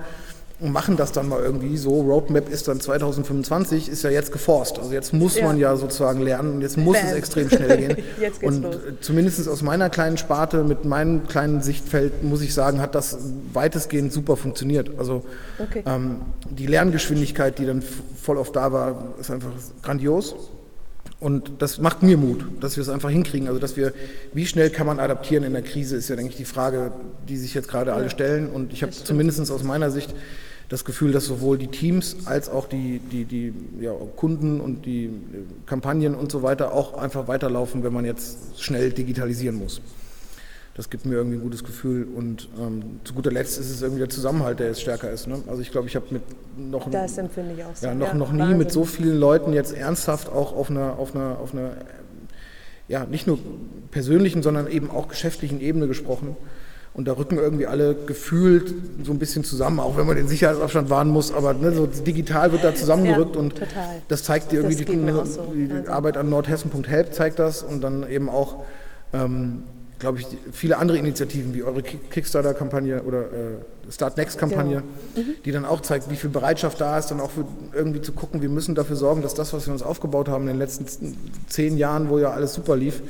und 0.59 0.71
machen 0.71 0.95
das 0.95 1.11
dann 1.11 1.27
mal 1.27 1.41
irgendwie 1.41 1.75
so. 1.77 2.01
Roadmap 2.01 2.49
ist 2.49 2.67
dann 2.67 2.79
2025, 2.79 3.89
ist 3.89 4.03
ja 4.03 4.09
jetzt 4.09 4.31
geforst. 4.31 4.79
Also 4.79 4.93
jetzt 4.93 5.13
muss 5.13 5.35
ja. 5.35 5.45
man 5.45 5.57
ja 5.57 5.75
sozusagen 5.75 6.21
lernen 6.21 6.53
und 6.55 6.61
jetzt 6.61 6.77
muss 6.77 6.97
Bam. 6.97 7.07
es 7.07 7.13
extrem 7.13 7.49
schnell 7.49 7.77
gehen. 7.77 7.97
jetzt 8.21 8.39
geht's 8.39 8.55
und 8.55 8.63
los. 8.63 8.75
zumindest 9.01 9.47
aus 9.49 9.61
meiner 9.61 9.89
kleinen 9.89 10.17
Sparte, 10.17 10.63
mit 10.63 10.85
meinem 10.85 11.27
kleinen 11.27 11.61
Sichtfeld, 11.61 12.23
muss 12.23 12.41
ich 12.41 12.53
sagen, 12.53 12.79
hat 12.79 12.95
das 12.95 13.17
weitestgehend 13.53 14.13
super 14.13 14.37
funktioniert. 14.37 14.91
Also 14.97 15.25
okay. 15.59 15.83
ähm, 15.85 16.21
die 16.49 16.67
Lerngeschwindigkeit, 16.67 17.59
die 17.59 17.65
dann 17.65 17.81
voll 17.81 18.37
oft 18.37 18.55
da 18.55 18.71
war, 18.71 19.15
ist 19.19 19.31
einfach 19.31 19.51
grandios. 19.81 20.35
Und 21.25 21.53
das 21.57 21.79
macht 21.79 22.03
mir 22.03 22.17
Mut, 22.17 22.45
dass 22.59 22.75
wir 22.77 22.83
es 22.83 22.89
einfach 22.89 23.09
hinkriegen. 23.09 23.47
Also, 23.47 23.59
dass 23.59 23.75
wir, 23.75 23.93
wie 24.33 24.45
schnell 24.45 24.69
kann 24.69 24.85
man 24.85 24.99
adaptieren 24.99 25.43
in 25.43 25.53
der 25.53 25.63
Krise, 25.63 25.95
ist 25.95 26.07
ja, 26.07 26.15
denke 26.15 26.29
ich, 26.29 26.37
die 26.37 26.45
Frage, 26.45 26.91
die 27.27 27.35
sich 27.37 27.55
jetzt 27.55 27.67
gerade 27.67 27.95
alle 27.95 28.11
stellen. 28.11 28.51
Und 28.51 28.71
ich 28.71 28.83
habe 28.83 28.91
zumindest 28.91 29.49
aus 29.49 29.63
meiner 29.63 29.89
Sicht 29.89 30.13
das 30.69 30.85
Gefühl, 30.85 31.11
dass 31.13 31.25
sowohl 31.25 31.57
die 31.57 31.69
Teams 31.69 32.15
als 32.25 32.47
auch 32.47 32.67
die, 32.69 32.99
die, 32.99 33.25
die 33.25 33.53
ja, 33.81 33.93
Kunden 34.15 34.61
und 34.61 34.85
die 34.85 35.09
Kampagnen 35.65 36.13
und 36.13 36.31
so 36.31 36.43
weiter 36.43 36.73
auch 36.73 36.95
einfach 36.95 37.27
weiterlaufen, 37.27 37.83
wenn 37.83 37.93
man 37.93 38.05
jetzt 38.05 38.61
schnell 38.61 38.91
digitalisieren 38.91 39.57
muss. 39.57 39.81
Das 40.75 40.89
gibt 40.89 41.05
mir 41.05 41.15
irgendwie 41.15 41.37
ein 41.37 41.41
gutes 41.41 41.63
Gefühl 41.63 42.05
und 42.15 42.49
ähm, 42.59 42.99
zu 43.05 43.13
guter 43.13 43.31
Letzt 43.31 43.57
ist 43.57 43.69
es 43.69 43.81
irgendwie 43.81 43.99
der 43.99 44.09
Zusammenhalt, 44.09 44.59
der 44.59 44.67
jetzt 44.67 44.81
stärker 44.81 45.09
ist. 45.09 45.25
Ne? 45.25 45.37
Also 45.47 45.61
ich 45.61 45.71
glaube, 45.71 45.87
ich 45.87 45.95
habe 45.95 46.05
mit 46.09 46.21
noch, 46.57 46.91
das 46.91 47.17
empfinde 47.17 47.53
ich 47.57 47.63
auch 47.63 47.73
so. 47.73 47.87
ja, 47.87 47.95
noch, 47.95 48.07
ja, 48.07 48.13
noch 48.13 48.33
nie 48.33 48.39
Wahnsinn. 48.39 48.57
mit 48.57 48.71
so 48.73 48.83
vielen 48.83 49.17
Leuten 49.17 49.53
jetzt 49.53 49.73
ernsthaft 49.73 50.29
auch 50.29 50.53
auf 50.53 50.69
einer, 50.69 50.99
auf 50.99 51.15
einer, 51.15 51.39
auf 51.39 51.53
einer 51.53 51.71
ja, 52.87 53.05
nicht 53.05 53.25
nur 53.25 53.39
persönlichen, 53.91 54.43
sondern 54.43 54.67
eben 54.67 54.91
auch 54.91 55.07
geschäftlichen 55.07 55.61
Ebene 55.61 55.87
gesprochen. 55.87 56.35
Und 56.93 57.09
da 57.09 57.13
rücken 57.13 57.37
irgendwie 57.37 57.67
alle 57.67 57.93
gefühlt 57.93 58.73
so 59.03 59.11
ein 59.11 59.19
bisschen 59.19 59.43
zusammen, 59.43 59.81
auch 59.81 59.97
wenn 59.97 60.07
man 60.07 60.15
den 60.15 60.29
Sicherheitsabstand 60.29 60.89
wahren 60.89 61.09
muss. 61.09 61.33
Aber 61.33 61.53
ne, 61.53 61.73
so 61.73 61.87
digital 61.87 62.53
wird 62.53 62.63
da 62.63 62.73
zusammengerückt 62.73 63.35
ja, 63.35 63.41
und 63.41 63.55
total. 63.55 64.01
das 64.07 64.23
zeigt 64.23 64.51
dir 64.53 64.61
irgendwie 64.61 64.75
die, 64.75 65.11
so. 65.25 65.53
die, 65.53 65.71
also. 65.71 65.91
Arbeit 65.91 66.15
an 66.15 66.29
nordhessen.help 66.29 67.13
zeigt 67.13 67.39
das 67.39 67.63
und 67.63 67.81
dann 67.81 68.09
eben 68.09 68.29
auch, 68.29 68.63
ähm, 69.11 69.63
glaube 69.99 70.19
ich, 70.19 70.27
viele 70.51 70.77
andere 70.77 70.97
Initiativen 70.97 71.53
wie 71.53 71.63
eure 71.63 71.81
Kickstarter-Kampagne 71.81 73.03
oder 73.03 73.21
äh, 73.21 73.91
Start 73.91 74.17
Next-Kampagne, 74.17 74.83
genau. 75.15 75.27
mhm. 75.27 75.35
die 75.43 75.51
dann 75.51 75.65
auch 75.65 75.81
zeigt, 75.81 76.09
wie 76.09 76.15
viel 76.15 76.29
Bereitschaft 76.29 76.81
da 76.81 76.97
ist, 76.97 77.11
dann 77.11 77.19
auch 77.19 77.31
für 77.31 77.45
irgendwie 77.73 78.01
zu 78.01 78.11
gucken, 78.11 78.41
wir 78.41 78.49
müssen 78.49 78.75
dafür 78.75 78.95
sorgen, 78.95 79.21
dass 79.21 79.33
das, 79.33 79.53
was 79.53 79.67
wir 79.67 79.73
uns 79.73 79.83
aufgebaut 79.83 80.27
haben 80.27 80.43
in 80.43 80.53
den 80.55 80.59
letzten 80.59 80.85
zehn 81.47 81.77
Jahren, 81.77 82.09
wo 82.09 82.19
ja 82.19 82.31
alles 82.31 82.53
super 82.53 82.75
lief, 82.75 83.01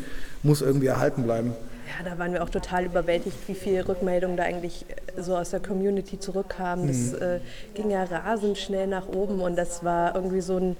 muss 0.43 0.61
irgendwie 0.61 0.87
erhalten 0.87 1.23
bleiben 1.23 1.53
ja, 1.85 2.09
da 2.09 2.17
waren 2.17 2.33
wir 2.33 2.43
auch 2.43 2.49
total 2.49 2.85
überwältigt, 2.85 3.37
wie 3.47 3.53
viele 3.53 3.87
Rückmeldungen 3.87 4.37
da 4.37 4.43
eigentlich 4.43 4.85
äh, 4.87 5.21
so 5.21 5.35
aus 5.35 5.51
der 5.51 5.59
Community 5.59 6.19
zurückkamen. 6.19 6.87
Das 6.87 7.11
mhm. 7.11 7.21
äh, 7.21 7.39
ging 7.73 7.89
ja 7.89 8.03
rasend 8.03 8.57
schnell 8.57 8.87
nach 8.87 9.07
oben 9.07 9.41
und 9.41 9.55
das 9.55 9.83
war 9.83 10.15
irgendwie 10.15 10.41
so 10.41 10.57
ein, 10.57 10.77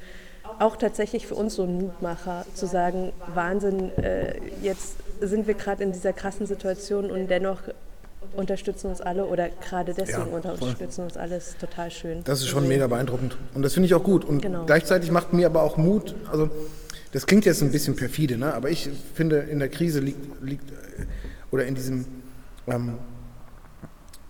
auch 0.60 0.76
tatsächlich 0.76 1.28
für 1.28 1.36
uns 1.36 1.56
so 1.56 1.64
ein 1.64 1.78
Mutmacher, 1.78 2.46
zu 2.54 2.66
sagen, 2.66 3.12
Wahnsinn, 3.34 3.92
äh, 3.98 4.36
jetzt 4.62 4.96
sind 5.22 5.48
wir 5.48 5.54
gerade 5.54 5.84
in 5.84 5.92
dieser 5.92 6.14
krassen 6.14 6.46
Situation 6.46 7.12
und 7.12 7.28
dennoch 7.28 7.60
unterstützen 8.36 8.88
uns 8.88 9.02
alle 9.02 9.26
oder 9.26 9.50
gerade 9.50 9.94
deswegen 9.94 10.30
ja, 10.32 10.36
unterstützen 10.36 11.04
uns 11.04 11.18
alle, 11.18 11.38
ist 11.38 11.60
total 11.60 11.92
schön. 11.92 12.24
Das 12.24 12.42
ist 12.42 12.48
schon 12.48 12.68
mega 12.68 12.88
beeindruckend 12.88 13.38
und 13.54 13.62
das 13.62 13.74
finde 13.74 13.88
ich 13.88 13.94
auch 13.94 14.04
gut 14.04 14.26
und 14.26 14.42
genau. 14.42 14.66
gleichzeitig 14.66 15.12
macht 15.12 15.34
mir 15.34 15.46
aber 15.46 15.64
auch 15.64 15.78
Mut, 15.78 16.16
also 16.32 16.50
das 17.12 17.26
klingt 17.26 17.46
jetzt 17.46 17.62
ein 17.62 17.72
bisschen 17.72 17.96
perfide, 17.96 18.38
ne? 18.38 18.54
aber 18.54 18.70
ich 18.70 18.90
finde, 19.14 19.38
in 19.38 19.60
der 19.60 19.70
Krise 19.70 20.00
liegt, 20.00 20.20
liegt 20.44 20.66
oder 21.52 21.66
in 21.66 21.76
diesem, 21.76 22.06
ähm, 22.68 22.98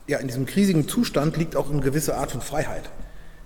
ja, 0.07 0.19
in 0.19 0.27
diesem 0.27 0.45
krisigen 0.45 0.87
Zustand 0.87 1.35
liegt 1.37 1.55
auch 1.55 1.71
eine 1.71 1.81
gewisse 1.81 2.15
Art 2.15 2.31
von 2.31 2.41
Freiheit. 2.41 2.89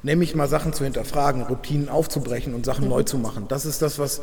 Nämlich 0.03 0.35
mal 0.35 0.49
Sachen 0.49 0.73
zu 0.73 0.83
hinterfragen, 0.83 1.43
Routinen 1.43 1.87
aufzubrechen 1.87 2.53
und 2.53 2.65
Sachen 2.65 2.85
mhm. 2.85 2.89
neu 2.89 3.03
zu 3.03 3.17
machen. 3.17 3.45
Das 3.47 3.65
ist 3.65 3.81
das, 3.81 3.99
was 3.99 4.21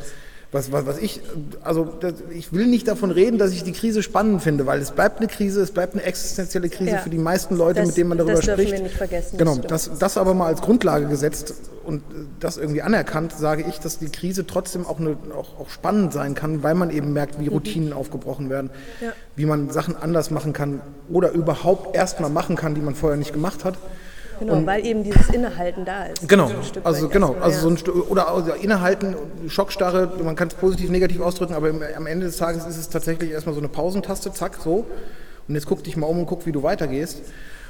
was, 0.51 0.71
was, 0.71 0.85
was 0.85 0.97
ich, 0.99 1.21
also 1.61 1.85
das, 1.99 2.13
ich 2.31 2.53
will 2.53 2.67
nicht 2.67 2.87
davon 2.87 3.11
reden, 3.11 3.37
dass 3.37 3.51
ich 3.51 3.63
die 3.63 3.73
Krise 3.73 4.01
spannend 4.01 4.41
finde, 4.41 4.65
weil 4.65 4.79
es 4.79 4.91
bleibt 4.91 5.19
eine 5.19 5.27
Krise, 5.27 5.61
es 5.61 5.71
bleibt 5.71 5.93
eine 5.93 6.03
existenzielle 6.03 6.69
Krise 6.69 6.91
ja. 6.91 6.97
für 6.99 7.09
die 7.09 7.17
meisten 7.17 7.57
Leute, 7.57 7.81
das, 7.81 7.87
mit 7.87 7.97
denen 7.97 8.09
man 8.09 8.17
darüber 8.17 8.35
das 8.35 8.45
spricht. 8.45 8.71
Wir 8.71 8.81
nicht 8.81 8.95
vergessen, 8.95 9.37
genau, 9.37 9.57
das, 9.57 9.91
das 9.99 10.17
aber 10.17 10.33
mal 10.33 10.47
als 10.47 10.61
Grundlage 10.61 11.07
gesetzt 11.07 11.53
und 11.83 12.01
das 12.39 12.57
irgendwie 12.57 12.81
anerkannt, 12.81 13.33
sage 13.33 13.65
ich, 13.67 13.79
dass 13.79 13.99
die 13.99 14.09
Krise 14.09 14.47
trotzdem 14.47 14.85
auch, 14.85 14.99
eine, 14.99 15.17
auch, 15.35 15.59
auch 15.59 15.69
spannend 15.69 16.13
sein 16.13 16.33
kann, 16.33 16.63
weil 16.63 16.75
man 16.75 16.91
eben 16.91 17.11
merkt, 17.11 17.39
wie 17.39 17.45
mhm. 17.45 17.49
Routinen 17.49 17.89
mhm. 17.89 17.95
aufgebrochen 17.95 18.49
werden, 18.49 18.69
ja. 19.01 19.11
wie 19.35 19.45
man 19.45 19.69
Sachen 19.69 19.97
anders 19.97 20.31
machen 20.31 20.53
kann 20.53 20.81
oder 21.09 21.31
überhaupt 21.31 21.95
erst 21.95 22.21
mal 22.21 22.29
machen 22.29 22.55
kann, 22.55 22.73
die 22.73 22.81
man 22.81 22.95
vorher 22.95 23.17
nicht 23.17 23.33
gemacht 23.33 23.65
hat. 23.65 23.77
Genau, 24.39 24.53
und 24.53 24.67
weil 24.67 24.85
eben 24.85 25.03
dieses 25.03 25.29
Innehalten 25.29 25.85
da 25.85 26.05
ist. 26.05 26.27
Genau, 26.27 26.51
also 26.83 27.09
genau, 27.09 27.35
also 27.41 27.61
so 27.61 27.69
ein 27.69 27.77
Stück, 27.77 28.09
oder 28.09 28.29
also 28.29 28.51
Innehalten, 28.53 29.15
Schockstarre, 29.47 30.11
man 30.23 30.35
kann 30.35 30.49
es 30.49 30.53
positiv, 30.53 30.89
negativ 30.89 31.21
ausdrücken, 31.21 31.53
aber 31.53 31.71
am 31.95 32.05
Ende 32.05 32.25
des 32.27 32.37
Tages 32.37 32.65
ist 32.65 32.77
es 32.77 32.89
tatsächlich 32.89 33.31
erstmal 33.31 33.55
so 33.55 33.61
eine 33.61 33.69
Pausentaste, 33.69 34.31
zack, 34.31 34.57
so. 34.63 34.85
Und 35.47 35.55
jetzt 35.55 35.65
guck 35.65 35.83
dich 35.83 35.97
mal 35.97 36.07
um 36.07 36.19
und 36.19 36.25
guck, 36.25 36.45
wie 36.45 36.51
du 36.51 36.63
weitergehst. 36.63 37.21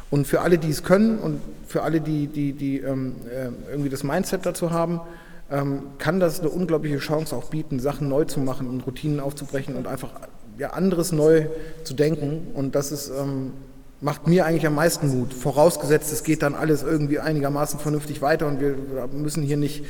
Und 0.10 0.26
für 0.26 0.42
alle, 0.42 0.58
die 0.58 0.70
es 0.70 0.84
können 0.84 1.20
und 1.20 1.42
für 1.68 1.84
alle, 1.84 2.00
die, 2.02 2.28
die, 2.28 2.54
die 2.54 2.80
ähm, 2.80 3.16
äh, 3.30 3.50
irgendwie 3.70 3.90
das 3.90 4.04
Mindset 4.04 4.46
dazu 4.46 4.72
haben, 4.72 5.02
ähm, 5.52 5.84
kann 5.98 6.20
das 6.20 6.40
eine 6.40 6.50
unglaubliche 6.50 6.98
Chance 6.98 7.36
auch 7.36 7.46
bieten, 7.46 7.80
Sachen 7.80 8.08
neu 8.08 8.26
zu 8.26 8.40
machen 8.40 8.70
und 8.70 8.86
Routinen 8.86 9.20
aufzubrechen 9.20 9.76
und 9.76 9.88
einfach 9.88 10.12
ja, 10.58 10.72
anderes 10.72 11.12
neu 11.12 11.48
zu 11.84 11.94
denken. 11.94 12.48
Und 12.54 12.76
das 12.76 12.92
ist 12.92 13.10
ähm, 13.10 13.52
macht 14.02 14.28
mir 14.28 14.46
eigentlich 14.46 14.68
am 14.68 14.76
meisten 14.76 15.08
Mut. 15.08 15.34
Vorausgesetzt, 15.34 16.12
es 16.12 16.24
geht 16.24 16.42
dann 16.42 16.56
alles 16.56 16.84
irgendwie 16.84 17.20
einigermaßen 17.20 17.80
vernünftig 17.80 18.22
weiter 18.22 18.48
und 18.48 18.62
wir 18.62 18.76
müssen 19.12 19.44
hier 19.44 19.58
nicht 19.58 19.86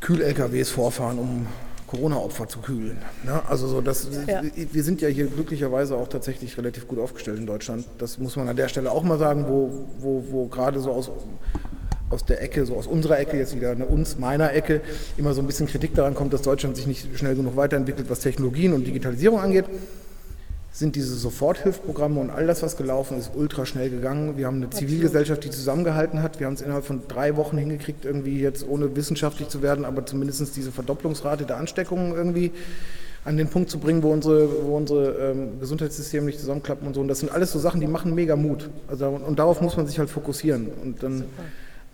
Kühl-LKWs 0.00 0.70
vorfahren, 0.70 1.18
um 1.18 1.46
Corona-Opfer 1.88 2.46
zu 2.48 2.60
kühlen. 2.60 2.98
Ja, 3.26 3.42
also 3.48 3.66
so, 3.66 3.80
das, 3.80 4.08
ja. 4.26 4.42
wir 4.54 4.84
sind 4.84 5.00
ja 5.00 5.08
hier 5.08 5.26
glücklicherweise 5.26 5.96
auch 5.96 6.08
tatsächlich 6.08 6.56
relativ 6.56 6.86
gut 6.86 6.98
aufgestellt 6.98 7.38
in 7.38 7.46
Deutschland. 7.46 7.86
Das 7.98 8.18
muss 8.18 8.36
man 8.36 8.48
an 8.48 8.56
der 8.56 8.68
Stelle 8.68 8.92
auch 8.92 9.02
mal 9.02 9.18
sagen, 9.18 9.46
wo, 9.48 9.86
wo, 9.98 10.24
wo 10.30 10.46
gerade 10.46 10.80
so 10.80 10.92
aus, 10.92 11.10
aus 12.10 12.24
der 12.26 12.42
Ecke, 12.42 12.66
so 12.66 12.76
aus 12.76 12.86
unserer 12.86 13.18
Ecke, 13.18 13.38
jetzt 13.38 13.56
wieder 13.56 13.70
eine 13.70 13.86
uns, 13.86 14.18
meiner 14.18 14.52
Ecke, 14.52 14.82
immer 15.16 15.32
so 15.32 15.40
ein 15.40 15.46
bisschen 15.46 15.66
Kritik 15.66 15.94
daran 15.94 16.14
kommt, 16.14 16.32
dass 16.32 16.42
Deutschland 16.42 16.76
sich 16.76 16.86
nicht 16.86 17.18
schnell 17.18 17.34
genug 17.34 17.56
weiterentwickelt, 17.56 18.10
was 18.10 18.20
Technologien 18.20 18.74
und 18.74 18.86
Digitalisierung 18.86 19.40
angeht 19.40 19.64
sind 20.78 20.94
diese 20.94 21.16
Soforthilfprogramme 21.16 22.20
und 22.20 22.30
all 22.30 22.46
das, 22.46 22.62
was 22.62 22.76
gelaufen 22.76 23.18
ist, 23.18 23.32
ultra 23.34 23.66
schnell 23.66 23.90
gegangen. 23.90 24.36
Wir 24.36 24.46
haben 24.46 24.58
eine 24.58 24.70
Zivilgesellschaft, 24.70 25.42
die 25.42 25.50
zusammengehalten 25.50 26.22
hat. 26.22 26.38
Wir 26.38 26.46
haben 26.46 26.54
es 26.54 26.60
innerhalb 26.60 26.84
von 26.84 27.02
drei 27.08 27.36
Wochen 27.36 27.58
hingekriegt, 27.58 28.04
irgendwie 28.04 28.40
jetzt 28.40 28.64
ohne 28.66 28.94
wissenschaftlich 28.94 29.48
zu 29.48 29.60
werden, 29.60 29.84
aber 29.84 30.06
zumindest 30.06 30.56
diese 30.56 30.70
Verdopplungsrate 30.70 31.46
der 31.46 31.56
Ansteckungen 31.56 32.14
irgendwie 32.14 32.52
an 33.24 33.36
den 33.36 33.48
Punkt 33.48 33.70
zu 33.70 33.80
bringen, 33.80 34.04
wo 34.04 34.12
unsere, 34.12 34.48
wo 34.66 34.76
unsere 34.76 35.32
ähm, 35.32 35.58
Gesundheitssysteme 35.58 36.26
nicht 36.26 36.38
zusammenklappen 36.38 36.86
und 36.86 36.94
so. 36.94 37.00
Und 37.00 37.08
das 37.08 37.18
sind 37.18 37.32
alles 37.32 37.50
so 37.50 37.58
Sachen, 37.58 37.80
die 37.80 37.88
machen 37.88 38.14
mega 38.14 38.36
Mut. 38.36 38.70
Also, 38.86 39.08
und 39.08 39.36
darauf 39.40 39.60
muss 39.60 39.76
man 39.76 39.88
sich 39.88 39.98
halt 39.98 40.10
fokussieren. 40.10 40.68
Und 40.84 41.02
dann 41.02 41.24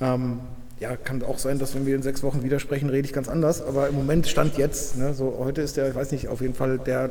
ähm, 0.03 0.41
ja, 0.81 0.97
kann 0.97 1.23
auch 1.23 1.39
sein, 1.39 1.59
dass 1.59 1.75
wenn 1.75 1.87
wir 1.87 1.95
in 1.95 2.03
sechs 2.03 2.23
Wochen 2.23 2.43
widersprechen, 2.43 2.91
rede 2.91 3.07
ich 3.07 3.13
ganz 3.13 3.29
anders. 3.29 3.63
Aber 3.63 3.89
im 3.89 3.95
Moment 3.95 4.27
stand 4.27 4.59
jetzt, 4.59 4.97
ne, 4.97 5.15
so 5.15 5.37
heute 5.39 5.63
ist 5.63 5.77
der, 5.77 5.89
ich 5.89 5.95
weiß 5.95 6.11
nicht, 6.11 6.29
auf 6.29 6.41
jeden 6.41 6.55
Fall 6.55 6.79
der 6.79 7.11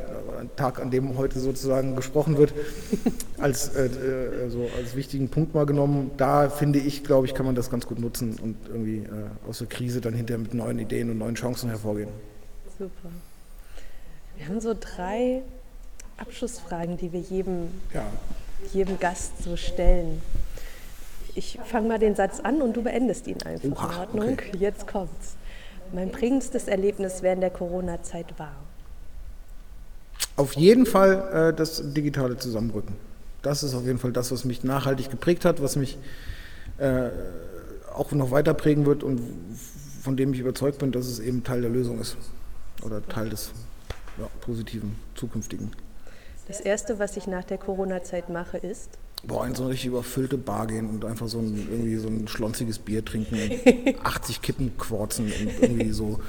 Tag, 0.56 0.80
an 0.80 0.90
dem 0.90 1.16
heute 1.16 1.40
sozusagen 1.40 1.96
gesprochen 1.96 2.36
wird, 2.36 2.52
als, 3.38 3.68
äh, 3.74 3.86
äh, 3.86 4.50
so 4.50 4.68
als 4.76 4.94
wichtigen 4.94 5.28
Punkt 5.28 5.54
mal 5.54 5.64
genommen. 5.64 6.10
Da 6.18 6.50
finde 6.50 6.78
ich, 6.78 7.04
glaube 7.04 7.26
ich, 7.26 7.34
kann 7.34 7.46
man 7.46 7.54
das 7.54 7.70
ganz 7.70 7.86
gut 7.86 7.98
nutzen 7.98 8.38
und 8.42 8.56
irgendwie 8.68 8.98
äh, 8.98 9.48
aus 9.48 9.58
der 9.58 9.66
Krise 9.66 10.00
dann 10.00 10.14
hinterher 10.14 10.42
mit 10.42 10.52
neuen 10.52 10.78
Ideen 10.78 11.10
und 11.10 11.18
neuen 11.18 11.34
Chancen 11.34 11.70
hervorgehen. 11.70 12.10
Super. 12.78 13.08
Wir 14.36 14.48
haben 14.48 14.60
so 14.60 14.74
drei 14.78 15.42
Abschlussfragen, 16.18 16.96
die 16.96 17.12
wir 17.12 17.20
jedem, 17.20 17.68
ja. 17.92 18.04
jedem 18.72 18.98
Gast 18.98 19.42
so 19.42 19.56
stellen. 19.56 20.20
Ich 21.34 21.58
fange 21.64 21.88
mal 21.88 21.98
den 21.98 22.14
Satz 22.14 22.40
an 22.40 22.62
und 22.62 22.76
du 22.76 22.82
beendest 22.82 23.26
ihn 23.26 23.42
einfach. 23.42 23.70
Oha, 23.70 23.92
in 23.92 23.98
Ordnung? 24.00 24.32
Okay. 24.34 24.52
Jetzt 24.58 24.86
kommt's. 24.86 25.36
Mein 25.92 26.10
prägendstes 26.10 26.68
Erlebnis 26.68 27.22
während 27.22 27.42
der 27.42 27.50
Corona-Zeit 27.50 28.38
war. 28.38 28.54
Auf 30.36 30.54
jeden 30.54 30.86
Fall 30.86 31.50
äh, 31.52 31.56
das 31.56 31.92
digitale 31.92 32.36
Zusammenrücken. 32.36 32.96
Das 33.42 33.62
ist 33.62 33.74
auf 33.74 33.84
jeden 33.84 33.98
Fall 33.98 34.12
das, 34.12 34.32
was 34.32 34.44
mich 34.44 34.64
nachhaltig 34.64 35.10
geprägt 35.10 35.44
hat, 35.44 35.62
was 35.62 35.76
mich 35.76 35.98
äh, 36.78 37.10
auch 37.94 38.10
noch 38.12 38.30
weiter 38.30 38.54
prägen 38.54 38.86
wird 38.86 39.02
und 39.02 39.20
von 40.02 40.16
dem 40.16 40.34
ich 40.34 40.40
überzeugt 40.40 40.78
bin, 40.78 40.92
dass 40.92 41.06
es 41.06 41.20
eben 41.20 41.44
Teil 41.44 41.60
der 41.60 41.70
Lösung 41.70 42.00
ist 42.00 42.16
oder 42.84 43.06
Teil 43.06 43.28
des 43.28 43.52
ja, 44.18 44.28
positiven 44.40 44.96
zukünftigen. 45.14 45.72
Das 46.48 46.60
Erste, 46.60 46.98
was 46.98 47.16
ich 47.16 47.26
nach 47.26 47.44
der 47.44 47.58
Corona-Zeit 47.58 48.28
mache, 48.28 48.58
ist? 48.58 48.90
Boah, 49.26 49.46
in 49.46 49.54
so 49.54 49.62
eine 49.62 49.72
richtig 49.72 49.88
überfüllte 49.88 50.38
Bar 50.38 50.66
gehen 50.66 50.88
und 50.88 51.04
einfach 51.04 51.28
so 51.28 51.38
ein, 51.38 51.68
irgendwie 51.70 51.96
so 51.96 52.08
ein 52.08 52.28
schlonziges 52.28 52.78
Bier 52.78 53.04
trinken 53.04 53.36
und 53.36 54.00
80 54.06 54.42
Kippen 54.42 54.76
quarzen 54.78 55.26
und 55.26 55.62
irgendwie 55.62 55.90
so 55.90 56.20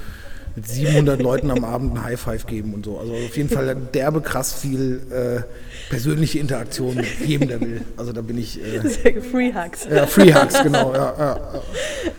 mit 0.54 0.68
700 0.68 1.20
Leuten 1.20 1.50
am 1.50 1.64
Abend 1.64 1.96
ein 1.96 2.04
High 2.04 2.20
Five 2.20 2.46
geben 2.46 2.74
und 2.74 2.84
so. 2.84 2.98
Also 2.98 3.12
auf 3.12 3.36
jeden 3.36 3.48
Fall 3.48 3.76
derbe 3.92 4.20
krass 4.20 4.54
viel 4.54 5.02
äh, 5.10 5.42
persönliche 5.90 6.38
Interaktion 6.38 6.96
mit 6.96 7.20
jedem, 7.24 7.48
der 7.48 7.60
will. 7.60 7.82
Also 7.96 8.12
da 8.12 8.20
bin 8.22 8.38
ich. 8.38 8.60
Äh, 8.62 9.20
Free 9.20 9.52
Hugs. 9.52 9.86
Ja, 9.90 10.06
Free 10.06 10.32
Hugs, 10.32 10.62
genau. 10.62 10.92
Ja, 10.94 11.14
ja, 11.18 11.62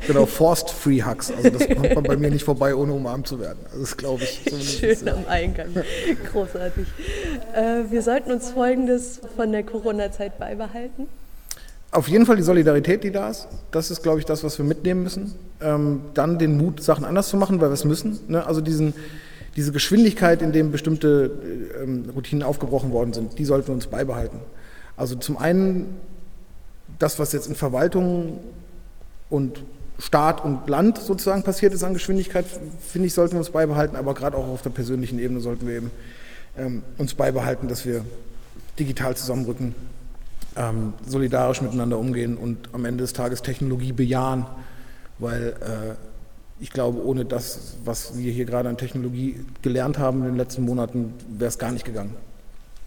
genau, 0.05 0.25
Forced 0.25 0.69
Free 0.69 1.01
Hugs. 1.01 1.31
Also 1.31 1.49
das 1.49 1.67
kommt 1.67 1.95
man 1.95 2.03
bei 2.03 2.17
mir 2.17 2.29
nicht 2.29 2.43
vorbei, 2.43 2.75
ohne 2.75 2.93
umarmt 2.93 3.27
zu 3.27 3.39
werden. 3.39 3.59
Also 3.65 3.81
das 3.81 3.97
glaube 3.97 4.23
ich. 4.23 4.41
Schön 4.61 5.09
am 5.09 5.25
Eingang. 5.27 5.69
Großartig. 6.31 6.87
Äh, 7.55 7.91
wir 7.91 8.01
sollten 8.01 8.31
uns 8.31 8.51
Folgendes 8.51 9.21
von 9.35 9.51
der 9.51 9.63
Corona-Zeit 9.63 10.37
beibehalten 10.37 11.07
auf 11.97 12.07
jeden 12.07 12.27
Fall 12.27 12.35
die 12.35 12.43
Solidarität, 12.43 13.03
die 13.03 13.11
da 13.11 13.29
ist. 13.29 13.47
Das 13.71 13.89
ist, 13.89 14.03
glaube 14.03 14.19
ich, 14.19 14.25
das, 14.25 14.43
was 14.43 14.57
wir 14.59 14.65
mitnehmen 14.65 15.01
müssen. 15.01 15.33
Ähm, 15.59 16.01
dann 16.13 16.37
den 16.37 16.55
Mut, 16.55 16.83
Sachen 16.83 17.03
anders 17.03 17.29
zu 17.29 17.37
machen, 17.37 17.59
weil 17.59 17.69
wir 17.69 17.73
es 17.73 17.85
müssen. 17.85 18.19
Ne? 18.27 18.45
Also 18.45 18.61
diesen, 18.61 18.93
diese 19.55 19.71
Geschwindigkeit, 19.71 20.43
in 20.43 20.51
dem 20.51 20.71
bestimmte 20.71 21.31
ähm, 21.81 22.05
Routinen 22.15 22.43
aufgebrochen 22.43 22.91
worden 22.91 23.13
sind, 23.13 23.39
die 23.39 23.45
sollten 23.45 23.69
wir 23.69 23.73
uns 23.73 23.87
beibehalten. 23.87 24.37
Also 24.95 25.15
zum 25.15 25.37
einen 25.37 25.95
das, 26.99 27.17
was 27.17 27.31
jetzt 27.33 27.47
in 27.47 27.55
Verwaltung 27.55 28.39
und 29.29 29.63
Staat 29.99 30.45
und 30.45 30.69
Land 30.69 30.99
sozusagen 30.99 31.41
passiert 31.41 31.73
ist 31.73 31.83
an 31.83 31.93
Geschwindigkeit, 31.93 32.45
finde 32.79 33.07
ich, 33.07 33.15
sollten 33.15 33.33
wir 33.33 33.39
uns 33.39 33.49
beibehalten. 33.49 33.95
Aber 33.95 34.13
gerade 34.13 34.37
auch 34.37 34.47
auf 34.47 34.61
der 34.61 34.69
persönlichen 34.69 35.17
Ebene 35.17 35.39
sollten 35.39 35.67
wir 35.67 35.77
eben 35.77 35.91
ähm, 36.57 36.83
uns 36.99 37.15
beibehalten, 37.15 37.67
dass 37.67 37.87
wir 37.87 38.05
digital 38.77 39.17
zusammenrücken 39.17 39.73
ähm, 40.57 40.93
solidarisch 41.05 41.61
miteinander 41.61 41.97
umgehen 41.97 42.37
und 42.37 42.73
am 42.73 42.85
Ende 42.85 43.03
des 43.03 43.13
Tages 43.13 43.41
Technologie 43.41 43.91
bejahen, 43.91 44.45
weil 45.19 45.55
äh, 45.61 45.95
ich 46.59 46.71
glaube, 46.71 47.03
ohne 47.05 47.25
das, 47.25 47.77
was 47.85 48.17
wir 48.17 48.31
hier 48.31 48.45
gerade 48.45 48.67
an 48.67 48.77
Technologie 48.77 49.45
gelernt 49.61 49.99
haben 49.99 50.19
in 50.21 50.25
den 50.25 50.37
letzten 50.37 50.63
Monaten, 50.63 51.13
wäre 51.29 51.49
es 51.49 51.59
gar 51.59 51.71
nicht 51.71 51.85
gegangen. 51.85 52.15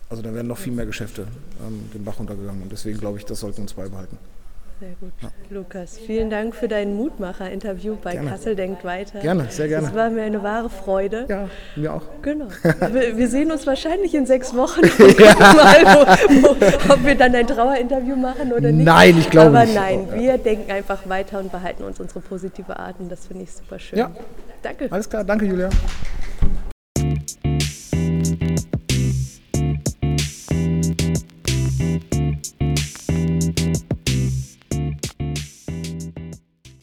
Also 0.08 0.22
da 0.22 0.34
wären 0.34 0.48
noch 0.48 0.58
viel 0.58 0.72
mehr 0.72 0.86
Geschäfte 0.86 1.26
ähm, 1.64 1.88
den 1.94 2.04
Bach 2.04 2.18
runtergegangen 2.18 2.62
und 2.62 2.72
deswegen 2.72 2.98
glaube 2.98 3.18
ich, 3.18 3.24
das 3.24 3.40
sollten 3.40 3.58
wir 3.58 3.62
uns 3.62 3.74
beibehalten. 3.74 4.18
Sehr 4.80 4.94
gut. 4.98 5.12
Ja. 5.20 5.28
Lukas, 5.50 5.98
vielen 5.98 6.30
Dank 6.30 6.54
für 6.54 6.66
dein 6.66 6.96
Mutmacher-Interview 6.96 7.96
bei 8.02 8.12
gerne. 8.12 8.30
Kassel 8.30 8.56
Denkt 8.56 8.82
Weiter. 8.82 9.20
Gerne, 9.20 9.46
sehr 9.50 9.68
gerne. 9.68 9.88
Das 9.88 9.94
war 9.94 10.08
mir 10.08 10.22
eine 10.22 10.42
wahre 10.42 10.70
Freude. 10.70 11.26
Ja, 11.28 11.50
mir 11.76 11.92
auch. 11.92 12.02
Genau. 12.22 12.46
Wir, 12.90 13.18
wir 13.18 13.28
sehen 13.28 13.52
uns 13.52 13.66
wahrscheinlich 13.66 14.14
in 14.14 14.24
sechs 14.24 14.56
Wochen 14.56 14.80
mal, 14.98 15.84
wo, 15.84 16.42
wo, 16.42 16.92
ob 16.94 17.04
wir 17.04 17.14
dann 17.14 17.34
ein 17.34 17.46
Trauerinterview 17.46 18.16
machen 18.16 18.52
oder 18.52 18.72
nicht. 18.72 18.86
Nein, 18.86 19.18
ich 19.18 19.28
glaube 19.28 19.48
Aber 19.48 19.66
nicht. 19.66 19.76
Aber 19.76 19.86
nein, 19.86 20.08
wir 20.14 20.38
denken 20.38 20.70
einfach 20.70 21.06
weiter 21.08 21.40
und 21.40 21.52
behalten 21.52 21.84
uns 21.84 22.00
unsere 22.00 22.20
positive 22.20 22.78
Art 22.78 22.96
und 23.00 23.10
das 23.12 23.26
finde 23.26 23.44
ich 23.44 23.52
super 23.52 23.78
schön. 23.78 23.98
Ja. 23.98 24.10
Danke. 24.62 24.88
Alles 24.90 25.10
klar, 25.10 25.24
danke 25.24 25.44
Julia. 25.44 25.68